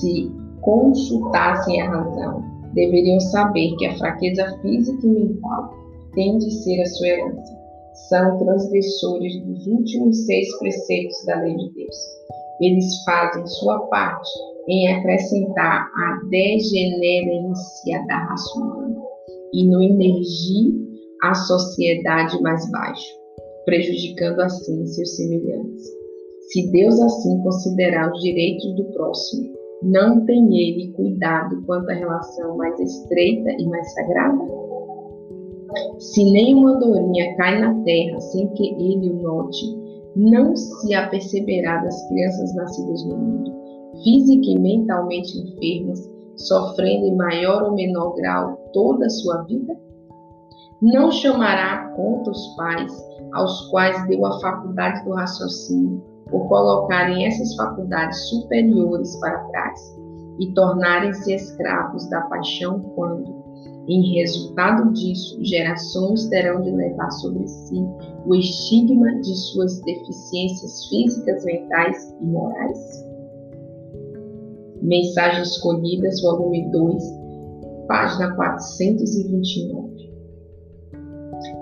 se 0.00 0.28
consultassem 0.62 1.80
a 1.80 1.90
razão, 1.90 2.42
deveriam 2.74 3.20
saber 3.20 3.76
que 3.76 3.86
a 3.86 3.96
fraqueza 3.96 4.58
física 4.60 5.06
e 5.06 5.10
mental 5.10 5.72
tem 6.14 6.36
de 6.38 6.50
ser 6.50 6.82
a 6.82 6.86
sua 6.86 7.06
herança. 7.06 7.58
São 8.08 8.38
transgressores 8.38 9.40
dos 9.44 9.66
últimos 9.68 10.26
seis 10.26 10.58
preceitos 10.58 11.24
da 11.24 11.40
lei 11.40 11.56
de 11.56 11.72
Deus. 11.74 11.96
Eles 12.60 13.04
fazem 13.04 13.46
sua 13.46 13.78
parte 13.86 14.28
em 14.68 14.88
acrescentar 14.88 15.88
a 15.94 16.20
degenerência 16.30 18.04
da 18.08 18.16
raça 18.16 18.58
humana 18.58 18.96
e 19.52 19.64
no 19.64 19.80
energia 19.80 20.72
a 21.22 21.34
sociedade 21.34 22.42
mais 22.42 22.68
baixa, 22.72 23.14
prejudicando 23.64 24.40
assim 24.40 24.84
seus 24.84 25.14
semelhantes. 25.14 25.97
Se 26.52 26.70
Deus 26.72 26.98
assim 26.98 27.42
considerar 27.42 28.10
os 28.10 28.22
direitos 28.22 28.74
do 28.74 28.84
próximo, 28.92 29.52
não 29.82 30.24
tem 30.24 30.46
ele 30.56 30.92
cuidado 30.92 31.62
quanto 31.66 31.90
à 31.90 31.92
relação 31.92 32.56
mais 32.56 32.80
estreita 32.80 33.50
e 33.58 33.66
mais 33.66 33.92
sagrada? 33.92 34.44
Se 35.98 36.24
nenhuma 36.24 36.76
andorinha 36.76 37.36
cai 37.36 37.60
na 37.60 37.74
terra 37.84 38.18
sem 38.20 38.48
que 38.54 38.66
ele 38.66 39.10
o 39.10 39.22
note, 39.22 39.78
não 40.16 40.56
se 40.56 40.94
aperceberá 40.94 41.82
das 41.82 42.08
crianças 42.08 42.54
nascidas 42.54 43.04
no 43.04 43.18
mundo, 43.18 43.52
física 44.02 44.46
e 44.46 44.58
mentalmente 44.58 45.38
enfermas, 45.38 46.00
sofrendo 46.34 47.04
em 47.04 47.16
maior 47.16 47.62
ou 47.62 47.74
menor 47.74 48.14
grau 48.14 48.56
toda 48.72 49.04
a 49.04 49.10
sua 49.10 49.42
vida? 49.42 49.76
Não 50.80 51.10
chamará 51.10 51.72
a 51.74 51.88
conta 51.90 52.30
os 52.30 52.56
pais, 52.56 52.92
aos 53.34 53.68
quais 53.68 54.08
deu 54.08 54.24
a 54.24 54.40
faculdade 54.40 55.04
do 55.04 55.12
raciocínio, 55.12 56.02
por 56.30 56.48
colocarem 56.48 57.26
essas 57.26 57.54
faculdades 57.54 58.18
superiores 58.28 59.16
para 59.16 59.38
trás 59.44 59.98
e 60.38 60.52
tornarem-se 60.52 61.34
escravos 61.34 62.08
da 62.10 62.20
paixão 62.22 62.80
quando, 62.94 63.24
em 63.88 64.14
resultado 64.18 64.92
disso, 64.92 65.42
gerações 65.42 66.28
terão 66.28 66.60
de 66.60 66.70
levar 66.70 67.10
sobre 67.12 67.46
si 67.46 67.82
o 68.26 68.34
estigma 68.34 69.20
de 69.20 69.34
suas 69.34 69.80
deficiências 69.82 70.86
físicas, 70.86 71.44
mentais 71.44 72.14
e 72.20 72.26
morais? 72.26 73.08
Mensagens 74.82 75.48
Escolhidas, 75.48 76.20
volume 76.22 76.70
2, 76.70 77.02
página 77.88 78.34
429 78.36 79.98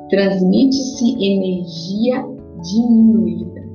transmite-se 0.08 1.24
energia 1.24 2.24
diminuída. 2.62 3.65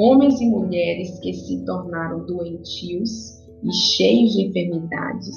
Homens 0.00 0.40
e 0.40 0.46
mulheres 0.46 1.18
que 1.18 1.34
se 1.34 1.64
tornaram 1.64 2.24
doentios 2.24 3.42
e 3.64 3.72
cheios 3.72 4.32
de 4.32 4.46
enfermidades, 4.46 5.34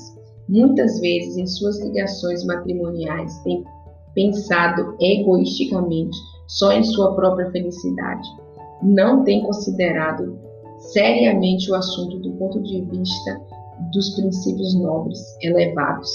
muitas 0.47 0.99
vezes 0.99 1.35
em 1.35 1.47
suas 1.47 1.79
ligações 1.81 2.45
matrimoniais 2.45 3.35
têm 3.39 3.63
pensado 4.13 4.95
egoisticamente 5.01 6.15
só 6.47 6.73
em 6.73 6.83
sua 6.83 7.15
própria 7.15 7.49
felicidade. 7.49 8.27
Não 8.83 9.23
têm 9.23 9.41
considerado 9.41 10.37
seriamente 10.77 11.71
o 11.71 11.73
assunto 11.73 12.19
do 12.19 12.31
ponto 12.33 12.61
de 12.61 12.81
vista 12.81 13.41
dos 13.91 14.11
princípios 14.11 14.75
nobres, 14.75 15.19
elevados 15.41 16.07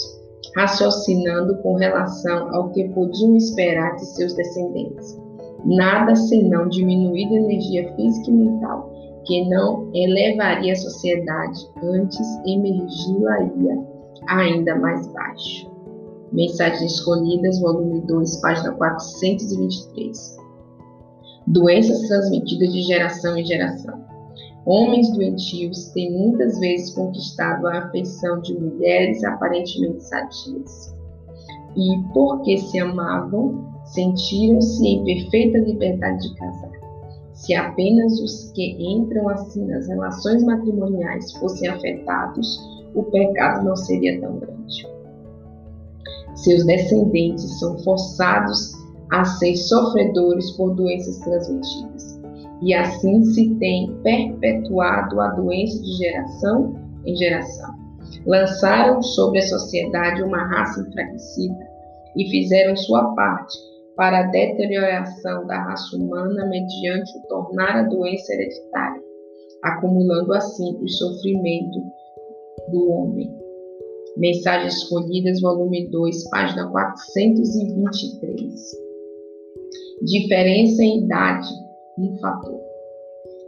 raciocinando 0.54 1.56
com 1.62 1.74
relação 1.74 2.54
ao 2.54 2.70
que 2.70 2.88
podiam 2.90 3.34
esperar 3.34 3.96
de 3.96 4.06
seus 4.06 4.34
descendentes. 4.34 5.25
Nada 5.64 6.14
senão 6.14 6.68
diminuir 6.68 7.26
a 7.26 7.40
energia 7.40 7.92
física 7.94 8.30
e 8.30 8.34
mental, 8.34 8.92
que 9.24 9.48
não 9.48 9.90
elevaria 9.94 10.72
a 10.72 10.76
sociedade, 10.76 11.58
antes 11.82 12.26
emergi-la-ia 12.46 13.78
ainda 14.28 14.76
mais 14.76 15.06
baixo. 15.12 15.70
Mensagens 16.32 16.92
Escolhidas, 16.92 17.60
volume 17.60 18.00
2, 18.02 18.40
página 18.40 18.72
423. 18.72 20.36
Doenças 21.46 22.00
transmitidas 22.08 22.72
de 22.72 22.82
geração 22.82 23.36
em 23.38 23.44
geração. 23.44 24.04
Homens 24.66 25.12
doentios 25.12 25.90
têm 25.90 26.12
muitas 26.12 26.58
vezes 26.58 26.92
conquistado 26.92 27.68
a 27.68 27.78
afeição 27.78 28.40
de 28.40 28.58
mulheres 28.58 29.22
aparentemente 29.22 30.02
sadias. 30.02 30.94
E, 31.76 32.02
porque 32.12 32.58
se 32.58 32.78
amavam, 32.80 33.75
sentiram-se 33.86 34.86
em 34.86 35.04
perfeita 35.04 35.58
liberdade 35.58 36.28
de 36.28 36.34
casar. 36.36 36.72
Se 37.32 37.54
apenas 37.54 38.18
os 38.20 38.50
que 38.52 38.76
entram 38.78 39.28
assim 39.28 39.66
nas 39.66 39.88
relações 39.88 40.42
matrimoniais 40.44 41.32
fossem 41.34 41.68
afetados, 41.68 42.58
o 42.94 43.02
pecado 43.04 43.64
não 43.64 43.76
seria 43.76 44.20
tão 44.20 44.38
grande. 44.38 44.86
Seus 46.34 46.64
descendentes 46.64 47.58
são 47.58 47.78
forçados 47.78 48.72
a 49.12 49.24
ser 49.24 49.54
sofredores 49.56 50.50
por 50.52 50.74
doenças 50.74 51.18
transmitidas 51.18 52.16
e 52.62 52.74
assim 52.74 53.22
se 53.24 53.54
tem 53.56 53.94
perpetuado 54.02 55.20
a 55.20 55.28
doença 55.28 55.80
de 55.82 55.92
geração 55.92 56.74
em 57.04 57.14
geração. 57.14 57.74
Lançaram 58.26 59.02
sobre 59.02 59.38
a 59.38 59.46
sociedade 59.46 60.22
uma 60.22 60.42
raça 60.48 60.80
enfraquecida 60.80 61.68
e 62.16 62.30
fizeram 62.30 62.76
sua 62.76 63.14
parte 63.14 63.58
para 63.96 64.20
a 64.20 64.24
deterioração 64.24 65.46
da 65.46 65.64
raça 65.64 65.96
humana 65.96 66.46
mediante 66.46 67.16
o 67.18 67.22
tornar 67.28 67.76
a 67.76 67.82
doença 67.84 68.34
hereditária, 68.34 69.02
acumulando 69.62 70.34
assim 70.34 70.76
o 70.82 70.88
sofrimento 70.88 71.80
do 72.70 72.90
homem. 72.90 73.34
Mensagens 74.18 74.74
Escolhidas, 74.74 75.40
volume 75.40 75.88
2, 75.90 76.28
página 76.30 76.70
423. 76.70 78.52
Diferença 80.02 80.82
em 80.82 81.04
idade 81.04 81.48
um 81.98 82.18
fator. 82.18 82.60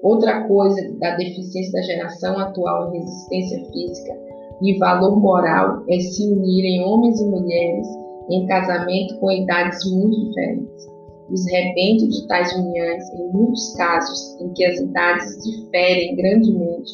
Outra 0.03 0.47
coisa 0.47 0.81
da 0.99 1.17
deficiência 1.17 1.73
da 1.73 1.83
geração 1.83 2.39
atual 2.39 2.95
em 2.95 3.01
resistência 3.01 3.63
física 3.71 4.15
e 4.63 4.79
valor 4.79 5.21
moral 5.21 5.83
é 5.89 6.01
se 6.01 6.33
unirem 6.33 6.83
homens 6.85 7.21
e 7.21 7.27
mulheres 7.27 7.87
em 8.31 8.47
casamento 8.47 9.19
com 9.19 9.31
idades 9.31 9.91
muito 9.91 10.29
diferentes. 10.29 10.87
Os 11.31 11.45
rebentos 11.51 12.21
de 12.21 12.27
tais 12.27 12.53
uniões, 12.57 13.05
em 13.13 13.33
muitos 13.33 13.75
casos 13.77 14.41
em 14.41 14.53
que 14.55 14.65
as 14.65 14.81
idades 14.81 15.45
diferem 15.45 16.17
grandemente, 16.17 16.91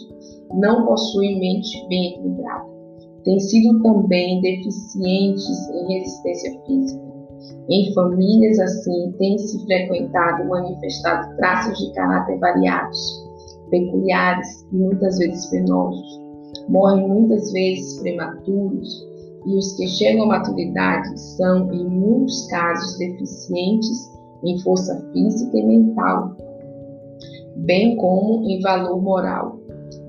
não 0.54 0.86
possuem 0.86 1.38
mente 1.38 1.86
bem 1.88 2.14
equilibrada. 2.14 2.64
Têm 3.24 3.40
sido 3.40 3.82
também 3.82 4.40
deficientes 4.40 5.70
em 5.70 5.98
resistência 5.98 6.60
física 6.66 7.14
em 7.68 7.94
famílias 7.94 8.58
assim, 8.58 9.12
tem-se 9.18 9.64
frequentado 9.64 10.42
e 10.42 10.48
manifestado 10.48 11.34
traços 11.36 11.78
de 11.78 11.92
caráter 11.94 12.38
variados, 12.38 13.26
peculiares 13.70 14.66
e 14.70 14.76
muitas 14.76 15.18
vezes 15.18 15.46
penosos. 15.46 16.20
Morrem 16.68 17.08
muitas 17.08 17.52
vezes 17.52 18.00
prematuros 18.00 19.13
e 19.46 19.56
os 19.56 19.72
que 19.74 19.86
chegam 19.86 20.24
à 20.24 20.38
maturidade 20.38 21.20
são, 21.20 21.72
em 21.72 21.84
muitos 21.84 22.46
casos, 22.48 22.98
deficientes 22.98 24.10
em 24.44 24.58
força 24.60 24.96
física 25.12 25.56
e 25.56 25.66
mental, 25.66 26.36
bem 27.56 27.96
como 27.96 28.44
em 28.48 28.60
valor 28.60 29.00
moral. 29.02 29.58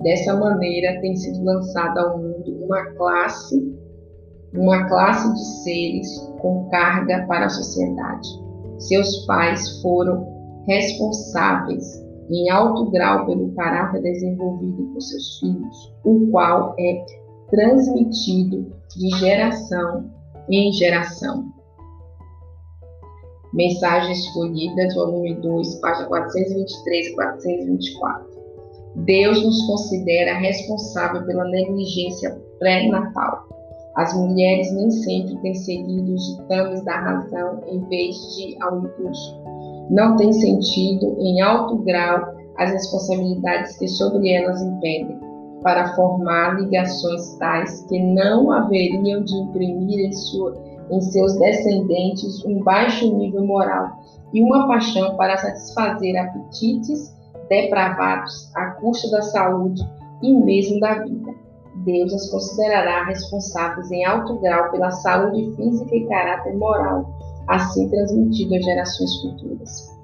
Dessa 0.02 0.36
maneira, 0.38 1.00
tem 1.02 1.16
sido 1.16 1.44
lançada 1.44 2.02
ao 2.02 2.18
mundo 2.18 2.64
uma 2.64 2.86
classe, 2.94 3.76
uma 4.54 4.88
classe 4.88 5.32
de 5.34 5.46
seres 5.64 6.34
com 6.42 6.68
carga 6.70 7.26
para 7.28 7.46
a 7.46 7.50
sociedade. 7.50 8.28
Seus 8.80 9.26
pais 9.26 9.82
foram 9.82 10.28
responsáveis 10.68 12.04
em 12.30 12.50
alto 12.50 12.90
grau 12.90 13.26
pelo 13.26 13.54
caráter 13.54 14.02
desenvolvido 14.02 14.84
por 14.92 15.02
seus 15.02 15.40
filhos, 15.40 15.94
o 16.04 16.28
qual 16.32 16.74
é 16.80 17.06
transmitido 17.50 18.72
de 18.96 19.10
geração 19.18 20.10
em 20.50 20.72
geração. 20.74 21.46
Mensagens 23.54 24.20
escolhidas, 24.20 24.94
volume 24.96 25.36
2, 25.36 25.76
página 25.76 26.08
423 26.08 27.08
e 27.08 27.16
424. 27.16 28.36
Deus 28.98 29.44
nos 29.44 29.66
considera 29.68 30.38
responsável 30.40 31.26
pela 31.26 31.46
negligência 31.46 32.38
pré-natal. 32.60 33.48
As 33.96 34.14
mulheres 34.14 34.74
nem 34.74 34.92
sempre 34.92 35.38
têm 35.38 35.54
seguido 35.54 36.14
os 36.14 36.38
ditames 36.38 36.84
da 36.84 37.00
razão 37.00 37.62
em 37.68 37.80
vez 37.88 38.16
de 38.36 38.58
ao 38.62 38.80
impulso. 38.80 39.42
Não 39.90 40.18
tem 40.18 40.34
sentido 40.34 41.16
em 41.20 41.42
alto 41.42 41.78
grau 41.80 42.36
as 42.58 42.72
responsabilidades 42.72 43.78
que 43.78 43.88
sobre 43.88 44.30
elas 44.32 44.62
impedem, 44.62 45.20
para 45.66 45.96
formar 45.96 46.62
ligações 46.62 47.36
tais 47.40 47.82
que 47.90 48.00
não 48.00 48.52
haveriam 48.52 49.24
de 49.24 49.36
imprimir 49.36 50.00
em, 50.00 50.12
sua, 50.12 50.54
em 50.92 51.02
seus 51.02 51.40
descendentes 51.40 52.46
um 52.46 52.62
baixo 52.62 53.12
nível 53.18 53.44
moral 53.44 53.90
e 54.32 54.44
uma 54.44 54.68
paixão 54.68 55.18
para 55.18 55.36
satisfazer 55.36 56.16
apetites 56.22 57.12
depravados 57.50 58.52
à 58.56 58.74
custa 58.74 59.10
da 59.10 59.24
saúde 59.24 59.82
e 60.22 60.34
mesmo 60.36 60.80
da 60.80 61.00
vida. 61.00 61.34
Deus 61.78 62.14
as 62.14 62.30
considerará 62.30 63.06
responsáveis 63.06 63.90
em 63.90 64.06
alto 64.06 64.36
grau 64.42 64.70
pela 64.70 64.92
saúde 64.92 65.52
física 65.56 65.96
e 65.96 66.08
caráter 66.08 66.56
moral, 66.58 67.10
assim 67.48 67.90
transmitido 67.90 68.54
às 68.54 68.66
gerações 68.66 69.22
futuras. 69.22 69.95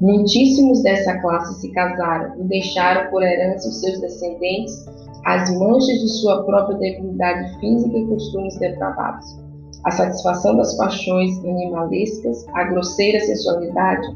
Muitíssimos 0.00 0.82
dessa 0.82 1.18
classe 1.20 1.60
se 1.60 1.72
casaram 1.72 2.40
e 2.40 2.44
deixaram 2.44 3.10
por 3.10 3.22
herança 3.22 3.68
os 3.68 3.80
seus 3.80 4.00
descendentes 4.00 4.86
as 5.24 5.50
manchas 5.58 6.00
de 6.00 6.08
sua 6.20 6.44
própria 6.44 6.78
debilidade 6.78 7.58
física 7.58 7.98
e 7.98 8.06
costumes 8.06 8.56
depravados. 8.58 9.38
A 9.84 9.90
satisfação 9.90 10.56
das 10.56 10.76
paixões 10.76 11.38
animalescas, 11.44 12.46
a 12.54 12.64
grosseira 12.64 13.20
sensualidade, 13.20 14.06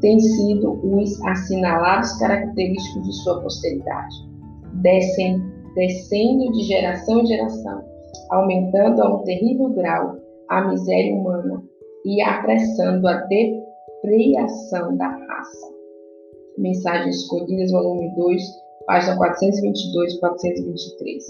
têm 0.00 0.18
sido 0.18 0.72
os 0.82 1.20
assinalados 1.24 2.12
característicos 2.18 3.02
de 3.02 3.12
sua 3.22 3.40
posteridade, 3.40 4.14
descem, 4.74 5.42
descendo 5.74 6.52
de 6.52 6.64
geração 6.64 7.20
em 7.20 7.26
geração, 7.26 7.82
aumentando 8.30 9.02
a 9.02 9.14
um 9.14 9.22
terrível 9.22 9.70
grau 9.70 10.16
a 10.48 10.68
miséria 10.68 11.14
humana 11.14 11.62
e 12.04 12.20
apressando 12.22 13.06
a 13.08 13.18
depreação 14.06 14.96
da 14.96 15.08
raça. 15.08 15.74
Mensagens 16.58 17.16
escolhidas, 17.16 17.72
volume 17.72 18.14
2, 18.14 18.42
página 18.86 19.16
422 19.16 20.14
e 20.14 20.20
423. 20.20 21.24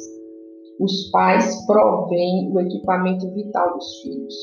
Os 0.78 1.10
pais 1.10 1.66
provêm 1.66 2.52
o 2.52 2.60
equipamento 2.60 3.28
vital 3.30 3.74
dos 3.74 4.02
filhos. 4.02 4.34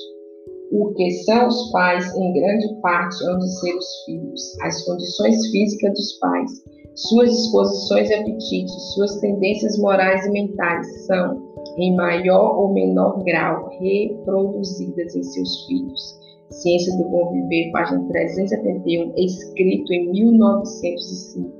O 0.71 0.91
que 0.95 1.11
são 1.23 1.47
os 1.47 1.71
pais, 1.71 2.13
em 2.15 2.33
grande 2.33 2.81
parte, 2.81 3.23
hão 3.25 3.37
de 3.37 3.47
ser 3.59 3.75
os 3.75 4.03
filhos. 4.05 4.59
As 4.61 4.83
condições 4.83 5.51
físicas 5.51 5.93
dos 5.93 6.13
pais, 6.13 6.51
suas 6.95 7.29
disposições 7.29 8.09
e 8.09 8.13
apetites, 8.15 8.93
suas 8.95 9.19
tendências 9.19 9.77
morais 9.77 10.25
e 10.25 10.31
mentais 10.31 11.05
são, 11.05 11.53
em 11.77 11.95
maior 11.95 12.57
ou 12.57 12.73
menor 12.73 13.23
grau, 13.23 13.69
reproduzidas 13.79 15.15
em 15.15 15.23
seus 15.23 15.65
filhos. 15.67 16.22
Ciência 16.53 16.95
do 16.97 17.09
Bom 17.09 17.31
Viver, 17.31 17.71
página 17.71 18.07
371, 18.09 19.13
escrito 19.17 19.91
em 19.91 20.11
1905. 20.11 21.51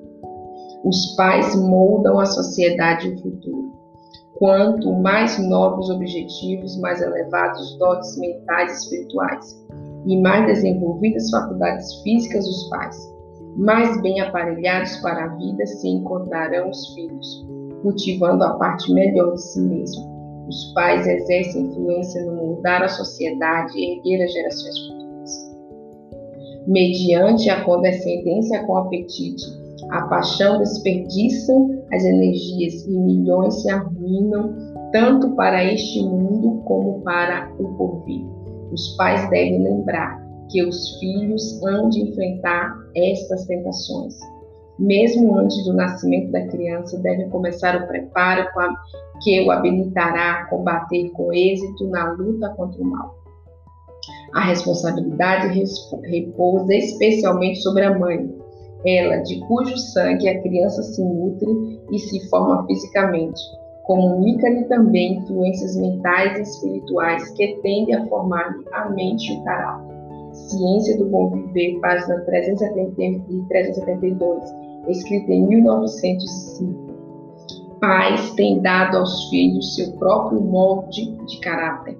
Os 0.85 1.15
pais 1.15 1.55
moldam 1.55 2.19
a 2.19 2.25
sociedade 2.25 3.07
e 3.07 3.13
o 3.13 3.21
futuro. 3.21 3.71
Quanto 4.37 4.93
mais 4.93 5.39
nobres 5.39 5.89
objetivos, 5.89 6.79
mais 6.79 7.01
elevados 7.01 7.75
dotes 7.79 8.17
mentais 8.19 8.71
e 8.71 8.75
espirituais, 8.83 9.65
e 10.05 10.21
mais 10.21 10.45
desenvolvidas 10.45 11.29
faculdades 11.29 12.01
físicas 12.03 12.45
dos 12.45 12.69
pais, 12.69 13.13
mais 13.55 13.99
bem 14.01 14.19
aparelhados 14.19 14.97
para 14.97 15.25
a 15.25 15.35
vida 15.37 15.65
se 15.65 15.87
encontrarão 15.87 16.69
os 16.69 16.93
filhos, 16.93 17.47
cultivando 17.81 18.43
a 18.43 18.53
parte 18.57 18.93
melhor 18.93 19.33
de 19.33 19.41
si 19.41 19.61
mesmo. 19.61 20.12
Os 20.47 20.73
pais 20.73 21.07
exercem 21.07 21.67
influência 21.67 22.23
no 22.25 22.35
moldar 22.35 22.83
a 22.83 22.89
sociedade 22.89 23.77
e 23.77 23.97
erguer 23.97 24.23
as 24.23 24.33
gerações 24.33 24.79
futuras. 24.87 25.03
Mediante 26.67 27.49
a 27.49 27.63
condescendência 27.63 28.63
com 28.65 28.77
apetite, 28.77 29.45
a 29.89 30.01
paixão 30.03 30.59
desperdiçam 30.59 31.83
as 31.93 32.03
energias 32.03 32.85
e 32.85 32.97
milhões 32.97 33.61
se 33.61 33.69
arruinam 33.69 34.55
tanto 34.91 35.35
para 35.35 35.63
este 35.63 36.03
mundo 36.03 36.61
como 36.65 37.01
para 37.01 37.51
o 37.59 37.75
porvir. 37.75 38.25
Os 38.71 38.95
pais 38.95 39.29
devem 39.29 39.63
lembrar 39.63 40.23
que 40.49 40.63
os 40.63 40.97
filhos 40.99 41.61
hão 41.63 41.89
de 41.89 42.01
enfrentar 42.01 42.73
estas 42.95 43.45
tentações. 43.45 44.15
Mesmo 44.79 45.37
antes 45.37 45.63
do 45.65 45.73
nascimento 45.73 46.31
da 46.31 46.47
criança, 46.47 46.97
devem 46.99 47.29
começar 47.29 47.75
o 47.75 47.87
preparo 47.87 48.47
que 49.21 49.41
o 49.41 49.51
habilitará 49.51 50.31
a 50.31 50.45
combater 50.45 51.09
com 51.11 51.31
êxito 51.31 51.87
na 51.89 52.11
luta 52.11 52.49
contra 52.49 52.81
o 52.81 52.85
mal. 52.85 53.15
A 54.33 54.41
responsabilidade 54.41 55.63
repousa 56.05 56.73
especialmente 56.73 57.59
sobre 57.59 57.83
a 57.83 57.97
mãe, 57.97 58.33
ela 58.85 59.17
de 59.17 59.39
cujo 59.41 59.77
sangue 59.77 60.27
a 60.27 60.41
criança 60.41 60.81
se 60.81 61.03
nutre 61.03 61.79
e 61.91 61.99
se 61.99 62.27
forma 62.29 62.65
fisicamente. 62.65 63.39
Comunica-lhe 63.83 64.63
também 64.65 65.17
influências 65.17 65.75
mentais 65.75 66.37
e 66.37 66.41
espirituais 66.41 67.29
que 67.31 67.59
tendem 67.61 67.95
a 67.95 68.07
formar 68.07 68.55
a 68.73 68.89
mente 68.89 69.31
e 69.31 69.37
o 69.37 69.43
caráter. 69.43 69.92
Ciência 70.33 70.97
do 70.97 71.05
Bom 71.05 71.29
Viver, 71.29 71.79
página 71.79 72.19
370 72.21 73.01
e 73.01 73.41
372, 73.47 74.43
escrita 74.87 75.31
em 75.31 75.47
1905. 75.47 76.93
Pais 77.79 78.31
têm 78.31 78.61
dado 78.61 78.97
aos 78.97 79.29
filhos 79.29 79.75
seu 79.75 79.91
próprio 79.93 80.41
molde 80.41 81.11
de 81.27 81.39
caráter. 81.39 81.97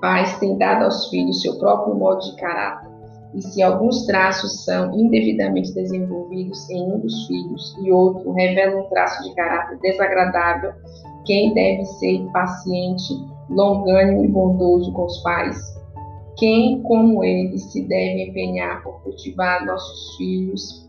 Pais 0.00 0.38
têm 0.38 0.56
dado 0.56 0.84
aos 0.84 1.08
filhos 1.10 1.42
seu 1.42 1.58
próprio 1.58 1.94
molde 1.94 2.30
de 2.30 2.36
caráter 2.36 2.94
e 3.34 3.42
se 3.42 3.62
alguns 3.62 4.06
traços 4.06 4.64
são 4.64 4.94
indevidamente 4.94 5.74
desenvolvidos 5.74 6.70
em 6.70 6.92
um 6.92 7.00
dos 7.00 7.26
filhos 7.26 7.76
e 7.82 7.90
outro 7.90 8.32
revela 8.32 8.80
um 8.80 8.88
traço 8.88 9.22
de 9.24 9.34
caráter 9.34 9.76
desagradável, 9.80 10.72
quem 11.26 11.52
deve 11.52 11.84
ser 11.84 12.24
paciente, 12.32 13.12
longânimo 13.50 14.24
e 14.24 14.28
bondoso 14.28 14.92
com 14.92 15.04
os 15.04 15.20
pais? 15.22 15.56
Quem, 16.44 16.82
como 16.82 17.24
eles, 17.24 17.72
se 17.72 17.80
deve 17.88 18.24
empenhar 18.24 18.82
por 18.82 19.02
cultivar 19.02 19.64
nossos 19.64 20.14
filhos 20.18 20.86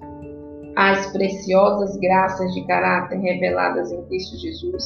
as 0.75 1.09
preciosas 1.13 1.95
graças 1.95 2.53
de 2.53 2.67
caráter 2.67 3.17
reveladas 3.19 3.89
em 3.89 4.03
Cristo 4.07 4.35
Jesus? 4.35 4.83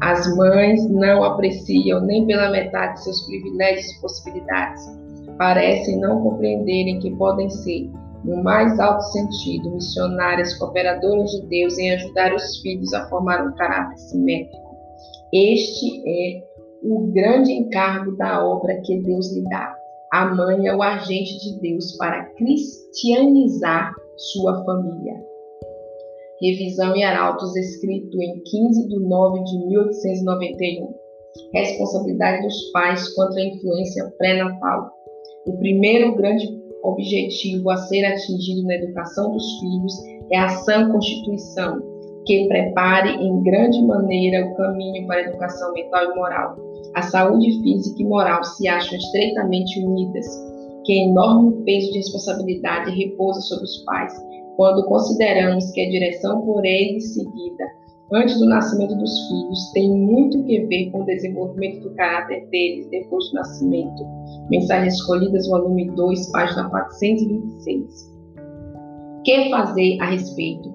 As 0.00 0.34
mães 0.34 0.88
não 0.88 1.22
apreciam 1.22 2.00
nem 2.00 2.26
pela 2.26 2.50
metade 2.50 3.04
seus 3.04 3.20
privilégios 3.26 3.90
e 3.90 4.00
possibilidades 4.00 4.82
parecem 5.36 6.00
não 6.00 6.22
compreenderem 6.22 6.98
que 6.98 7.14
podem 7.16 7.50
ser, 7.50 7.90
no 8.24 8.42
mais 8.42 8.80
alto 8.80 9.02
sentido, 9.12 9.74
missionárias 9.74 10.54
cooperadoras 10.54 11.32
de 11.32 11.46
Deus 11.48 11.76
em 11.76 11.92
ajudar 11.92 12.34
os 12.34 12.62
filhos 12.62 12.94
a 12.94 13.10
formar 13.10 13.46
um 13.46 13.54
caráter 13.56 13.98
simétrico. 13.98 14.74
Este 15.34 16.02
é 16.06 16.42
o 16.82 17.12
grande 17.12 17.52
encargo 17.52 18.16
da 18.16 18.42
obra 18.42 18.80
que 18.86 18.98
Deus 19.02 19.30
lhe 19.34 19.42
dá. 19.50 19.81
A 20.12 20.26
mãe 20.26 20.66
é 20.66 20.76
o 20.76 20.82
agente 20.82 21.38
de 21.38 21.58
Deus 21.58 21.96
para 21.96 22.26
cristianizar 22.34 23.94
sua 24.18 24.62
família. 24.62 25.14
Revisão 26.38 26.94
e 26.94 27.02
Arautos, 27.02 27.56
escrito 27.56 28.20
em 28.20 28.42
15 28.42 28.88
de 28.88 29.08
9 29.08 29.42
de 29.42 29.66
1891. 29.68 30.94
Responsabilidade 31.54 32.42
dos 32.42 32.70
pais 32.72 33.08
contra 33.14 33.40
a 33.40 33.46
influência 33.46 34.12
pré-natal. 34.18 34.90
O 35.46 35.56
primeiro 35.56 36.14
grande 36.14 36.46
objetivo 36.82 37.70
a 37.70 37.78
ser 37.78 38.04
atingido 38.04 38.64
na 38.64 38.74
educação 38.74 39.32
dos 39.32 39.60
filhos 39.60 39.94
é 40.30 40.38
a 40.40 40.48
sã 40.48 40.90
constituição, 40.92 41.80
que 42.26 42.48
prepare 42.48 43.12
em 43.12 43.42
grande 43.44 43.80
maneira 43.86 44.44
o 44.44 44.54
caminho 44.56 45.06
para 45.06 45.22
a 45.22 45.22
educação 45.22 45.72
mental 45.72 46.04
e 46.04 46.14
moral. 46.16 46.71
A 46.94 47.02
saúde 47.02 47.62
física 47.62 48.02
e 48.02 48.04
moral 48.04 48.44
se 48.44 48.68
acham 48.68 48.98
estreitamente 48.98 49.82
unidas. 49.84 50.26
que 50.84 51.04
enorme 51.04 51.62
peso 51.64 51.92
de 51.92 51.98
responsabilidade 51.98 52.90
repousa 52.90 53.40
sobre 53.42 53.64
os 53.64 53.84
pais, 53.84 54.12
quando 54.56 54.84
consideramos 54.86 55.70
que 55.70 55.80
a 55.80 55.88
direção 55.88 56.44
por 56.44 56.64
eles 56.64 57.14
seguida 57.14 57.64
antes 58.12 58.38
do 58.38 58.46
nascimento 58.46 58.94
dos 58.96 59.28
filhos 59.28 59.70
tem 59.72 59.90
muito 59.90 60.42
que 60.44 60.66
ver 60.66 60.90
com 60.90 61.02
o 61.02 61.06
desenvolvimento 61.06 61.88
do 61.88 61.94
caráter 61.94 62.46
deles 62.50 62.88
depois 62.90 63.24
do 63.28 63.34
nascimento. 63.34 64.04
Mensagens 64.50 64.94
escolhidas, 64.94 65.48
volume 65.48 65.88
2, 65.92 66.30
página 66.32 66.68
426. 66.68 68.12
Que 69.24 69.50
fazer 69.50 69.98
a 70.00 70.10
respeito? 70.10 70.70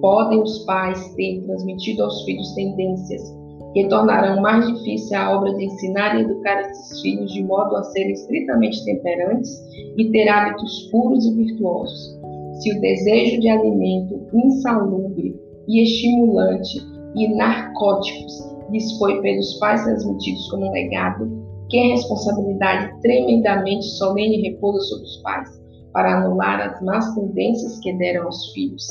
Podem 0.00 0.40
os 0.40 0.60
pais 0.60 1.12
ter 1.14 1.42
transmitido 1.42 2.04
aos 2.04 2.22
filhos 2.22 2.54
tendências 2.54 3.39
que 3.72 3.88
tornarão 3.88 4.40
mais 4.40 4.66
difícil 4.66 5.16
a 5.16 5.36
obra 5.36 5.54
de 5.54 5.64
ensinar 5.64 6.16
e 6.16 6.22
educar 6.22 6.60
esses 6.60 7.00
filhos 7.00 7.32
de 7.32 7.42
modo 7.44 7.76
a 7.76 7.84
serem 7.84 8.12
estritamente 8.12 8.84
temperantes 8.84 9.50
e 9.96 10.10
ter 10.10 10.28
hábitos 10.28 10.88
puros 10.90 11.24
e 11.26 11.34
virtuosos. 11.34 12.18
Se 12.60 12.76
o 12.76 12.80
desejo 12.80 13.40
de 13.40 13.48
alimento 13.48 14.20
insalubre 14.34 15.34
e 15.68 15.82
estimulante 15.82 16.80
e 17.14 17.28
narcóticos 17.34 18.50
lhes 18.70 18.98
foi 18.98 19.20
pelos 19.20 19.54
pais 19.58 19.82
transmitidos 19.84 20.50
como 20.50 20.66
um 20.66 20.72
legado, 20.72 21.30
que 21.68 21.78
a 21.78 21.94
responsabilidade 21.94 23.00
tremendamente 23.00 23.84
solene 23.84 24.42
repousa 24.42 24.80
sobre 24.80 25.04
os 25.04 25.16
pais 25.18 25.60
para 25.92 26.18
anular 26.18 26.60
as 26.60 26.82
más 26.82 27.14
tendências 27.14 27.78
que 27.80 27.92
deram 27.94 28.26
aos 28.26 28.52
filhos. 28.52 28.86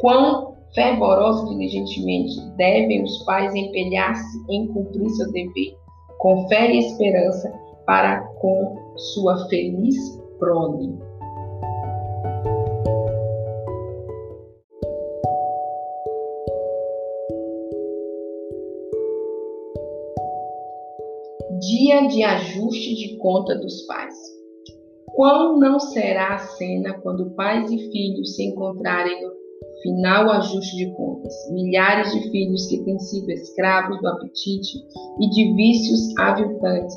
Quão 0.00 0.54
fervorosa 0.74 1.46
e 1.46 1.50
diligentemente 1.50 2.40
devem 2.56 3.02
os 3.02 3.24
pais 3.24 3.54
empenhar-se 3.54 4.38
em 4.48 4.66
cumprir 4.68 5.10
seu 5.10 5.30
dever, 5.32 5.76
com 6.18 6.46
fé 6.48 6.72
e 6.72 6.78
esperança 6.78 7.52
para 7.86 8.20
com 8.40 8.76
sua 8.96 9.48
feliz 9.48 9.96
prole. 10.38 10.98
Dia 21.60 22.06
de 22.06 22.22
ajuste 22.22 22.94
de 22.94 23.16
conta 23.18 23.54
dos 23.56 23.82
pais. 23.82 24.14
Quão 25.14 25.58
não 25.58 25.78
será 25.78 26.34
a 26.34 26.38
cena 26.38 26.94
quando 27.00 27.30
pais 27.32 27.70
e 27.70 27.90
filhos 27.90 28.36
se 28.36 28.44
encontrarem 28.44 29.22
no 29.22 29.39
final 29.82 30.30
ajuste 30.30 30.76
de 30.76 30.92
contas? 30.94 31.34
Milhares 31.52 32.12
de 32.12 32.30
filhos 32.30 32.66
que 32.66 32.84
têm 32.84 32.98
sido 32.98 33.30
escravos 33.30 34.00
do 34.00 34.08
apetite 34.08 34.78
e 35.20 35.30
de 35.30 35.54
vícios 35.54 36.16
aviltantes 36.18 36.96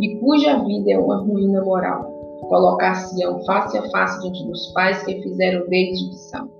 e 0.00 0.18
cuja 0.18 0.62
vida 0.64 0.92
é 0.92 0.98
uma 0.98 1.22
ruína 1.22 1.62
moral, 1.62 2.10
colocar-se-ão 2.48 3.44
face 3.44 3.78
a 3.78 3.90
face 3.90 4.20
diante 4.22 4.44
dos 4.46 4.72
pais 4.72 5.02
que 5.04 5.22
fizeram 5.22 5.62
o 5.62 5.68
que 5.68 6.14
são. 6.30 6.50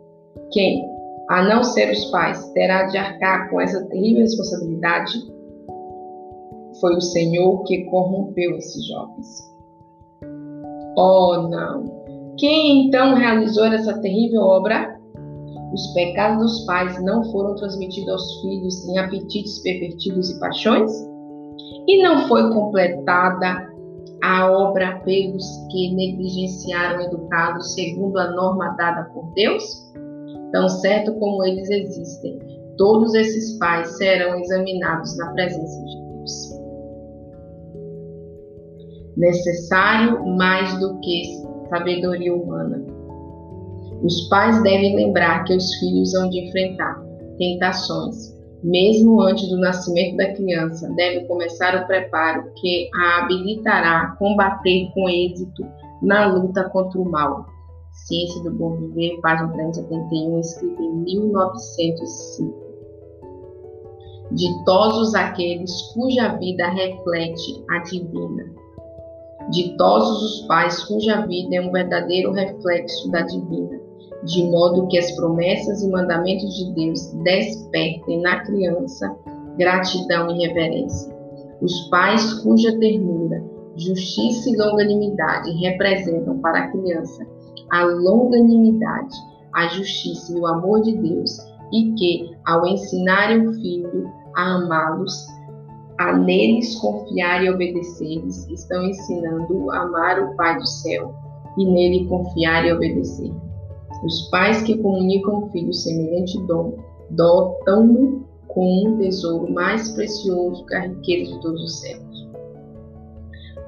Quem, 0.52 0.84
a 1.30 1.42
não 1.42 1.64
ser 1.64 1.90
os 1.90 2.04
pais, 2.06 2.48
terá 2.52 2.84
de 2.84 2.96
arcar 2.96 3.50
com 3.50 3.60
essa 3.60 3.84
terrível 3.86 4.22
responsabilidade? 4.22 5.18
Foi 6.80 6.96
o 6.96 7.00
Senhor 7.00 7.62
que 7.64 7.84
corrompeu 7.86 8.56
esses 8.56 8.86
jovens. 8.86 9.54
Oh, 10.96 11.48
não! 11.48 12.04
Quem 12.38 12.86
então 12.86 13.14
realizou 13.14 13.64
essa 13.66 14.00
terrível 14.00 14.42
obra? 14.42 14.93
Os 15.74 15.92
pecados 15.92 16.38
dos 16.38 16.66
pais 16.66 17.02
não 17.02 17.24
foram 17.32 17.56
transmitidos 17.56 18.08
aos 18.08 18.40
filhos 18.40 18.88
em 18.88 18.98
apetites 18.98 19.58
pervertidos 19.58 20.30
e 20.30 20.38
paixões? 20.38 20.92
E 21.88 22.00
não 22.00 22.28
foi 22.28 22.48
completada 22.52 23.74
a 24.22 24.50
obra 24.52 25.00
pelos 25.00 25.44
que 25.72 25.92
negligenciaram 25.94 27.00
educados 27.02 27.74
segundo 27.74 28.16
a 28.18 28.30
norma 28.30 28.68
dada 28.78 29.10
por 29.12 29.32
Deus? 29.34 29.64
Tão 30.52 30.68
certo 30.68 31.12
como 31.18 31.44
eles 31.44 31.68
existem, 31.68 32.38
todos 32.78 33.12
esses 33.14 33.58
pais 33.58 33.96
serão 33.96 34.38
examinados 34.38 35.16
na 35.18 35.32
presença 35.32 35.84
de 35.84 35.96
Deus 35.96 36.64
necessário 39.16 40.26
mais 40.26 40.78
do 40.80 40.98
que 41.00 41.22
sabedoria 41.68 42.34
humana. 42.34 42.93
Os 44.04 44.28
pais 44.28 44.62
devem 44.62 44.94
lembrar 44.94 45.44
que 45.44 45.56
os 45.56 45.74
filhos 45.76 46.12
vão 46.12 46.28
de 46.28 46.46
enfrentar 46.46 47.02
tentações. 47.38 48.34
Mesmo 48.62 49.20
antes 49.22 49.48
do 49.48 49.58
nascimento 49.58 50.16
da 50.18 50.32
criança, 50.34 50.92
deve 50.94 51.26
começar 51.26 51.74
o 51.82 51.86
preparo 51.86 52.52
que 52.56 52.90
a 52.94 53.22
habilitará 53.22 54.02
a 54.02 54.16
combater 54.16 54.90
com 54.92 55.08
êxito 55.08 55.64
na 56.02 56.26
luta 56.26 56.68
contra 56.68 57.00
o 57.00 57.10
mal. 57.10 57.46
Ciência 58.06 58.42
do 58.42 58.50
Bom 58.50 58.76
Viver, 58.76 59.20
página 59.22 59.48
371, 59.52 60.40
escrita 60.40 60.82
em 60.82 60.92
1905. 60.92 62.64
Ditosos 64.32 65.14
aqueles 65.14 65.72
cuja 65.94 66.36
vida 66.36 66.68
reflete 66.68 67.64
a 67.70 67.78
divina 67.78 68.64
Ditosos 69.50 70.40
os 70.40 70.46
pais 70.46 70.84
cuja 70.84 71.26
vida 71.26 71.56
é 71.56 71.60
um 71.60 71.70
verdadeiro 71.70 72.32
reflexo 72.32 73.10
da 73.10 73.20
divina, 73.20 73.78
de 74.24 74.44
modo 74.44 74.86
que 74.88 74.98
as 74.98 75.10
promessas 75.12 75.82
e 75.82 75.90
mandamentos 75.90 76.56
de 76.56 76.72
Deus 76.72 77.12
despertem 77.22 78.20
na 78.22 78.40
criança 78.40 79.14
gratidão 79.58 80.30
e 80.30 80.46
reverência. 80.46 81.14
Os 81.60 81.88
pais 81.88 82.34
cuja 82.42 82.78
ternura, 82.78 83.42
justiça 83.76 84.50
e 84.50 84.56
longanimidade 84.56 85.50
representam 85.52 86.38
para 86.38 86.64
a 86.64 86.68
criança 86.68 87.26
a 87.70 87.84
longanimidade, 87.84 89.16
a 89.54 89.68
justiça 89.68 90.36
e 90.36 90.40
o 90.40 90.46
amor 90.46 90.82
de 90.82 90.96
Deus, 90.96 91.38
e 91.72 91.92
que, 91.94 92.30
ao 92.46 92.66
ensinarem 92.66 93.48
o 93.48 93.52
filho 93.54 94.10
a 94.36 94.56
amá-los, 94.56 95.26
a 95.98 96.16
neles 96.16 96.74
confiar 96.76 97.44
e 97.44 97.50
obedecer-lhes, 97.50 98.48
estão 98.48 98.84
ensinando 98.84 99.70
a 99.70 99.80
amar 99.80 100.22
o 100.22 100.36
Pai 100.36 100.56
do 100.56 100.66
céu 100.66 101.14
e 101.56 101.64
nele 101.64 102.06
confiar 102.08 102.66
e 102.66 102.72
obedecer. 102.72 103.32
Os 104.04 104.28
pais 104.28 104.62
que 104.62 104.76
comunicam 104.78 105.36
ao 105.36 105.50
filho 105.50 105.72
semelhante 105.72 106.40
dom, 106.46 106.76
dotam-no 107.10 108.24
com 108.48 108.86
um 108.86 108.98
tesouro 108.98 109.52
mais 109.52 109.90
precioso 109.92 110.64
que 110.66 110.74
a 110.74 110.86
riqueza 110.86 111.32
de 111.32 111.40
todos 111.40 111.62
os 111.62 111.80
céus. 111.80 112.28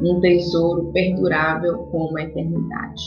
Um 0.00 0.20
tesouro 0.20 0.92
perdurável 0.92 1.78
como 1.90 2.18
a 2.18 2.22
eternidade. 2.22 3.02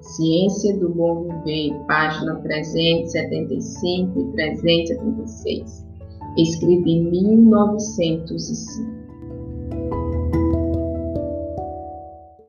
Ciência 0.00 0.76
do 0.78 0.88
Bom 0.90 1.24
Viver, 1.44 1.78
página 1.86 2.36
375 2.36 4.20
e 4.20 4.32
376 4.32 5.92
escrito 6.36 6.88
em 6.88 7.10
1905. 7.10 9.01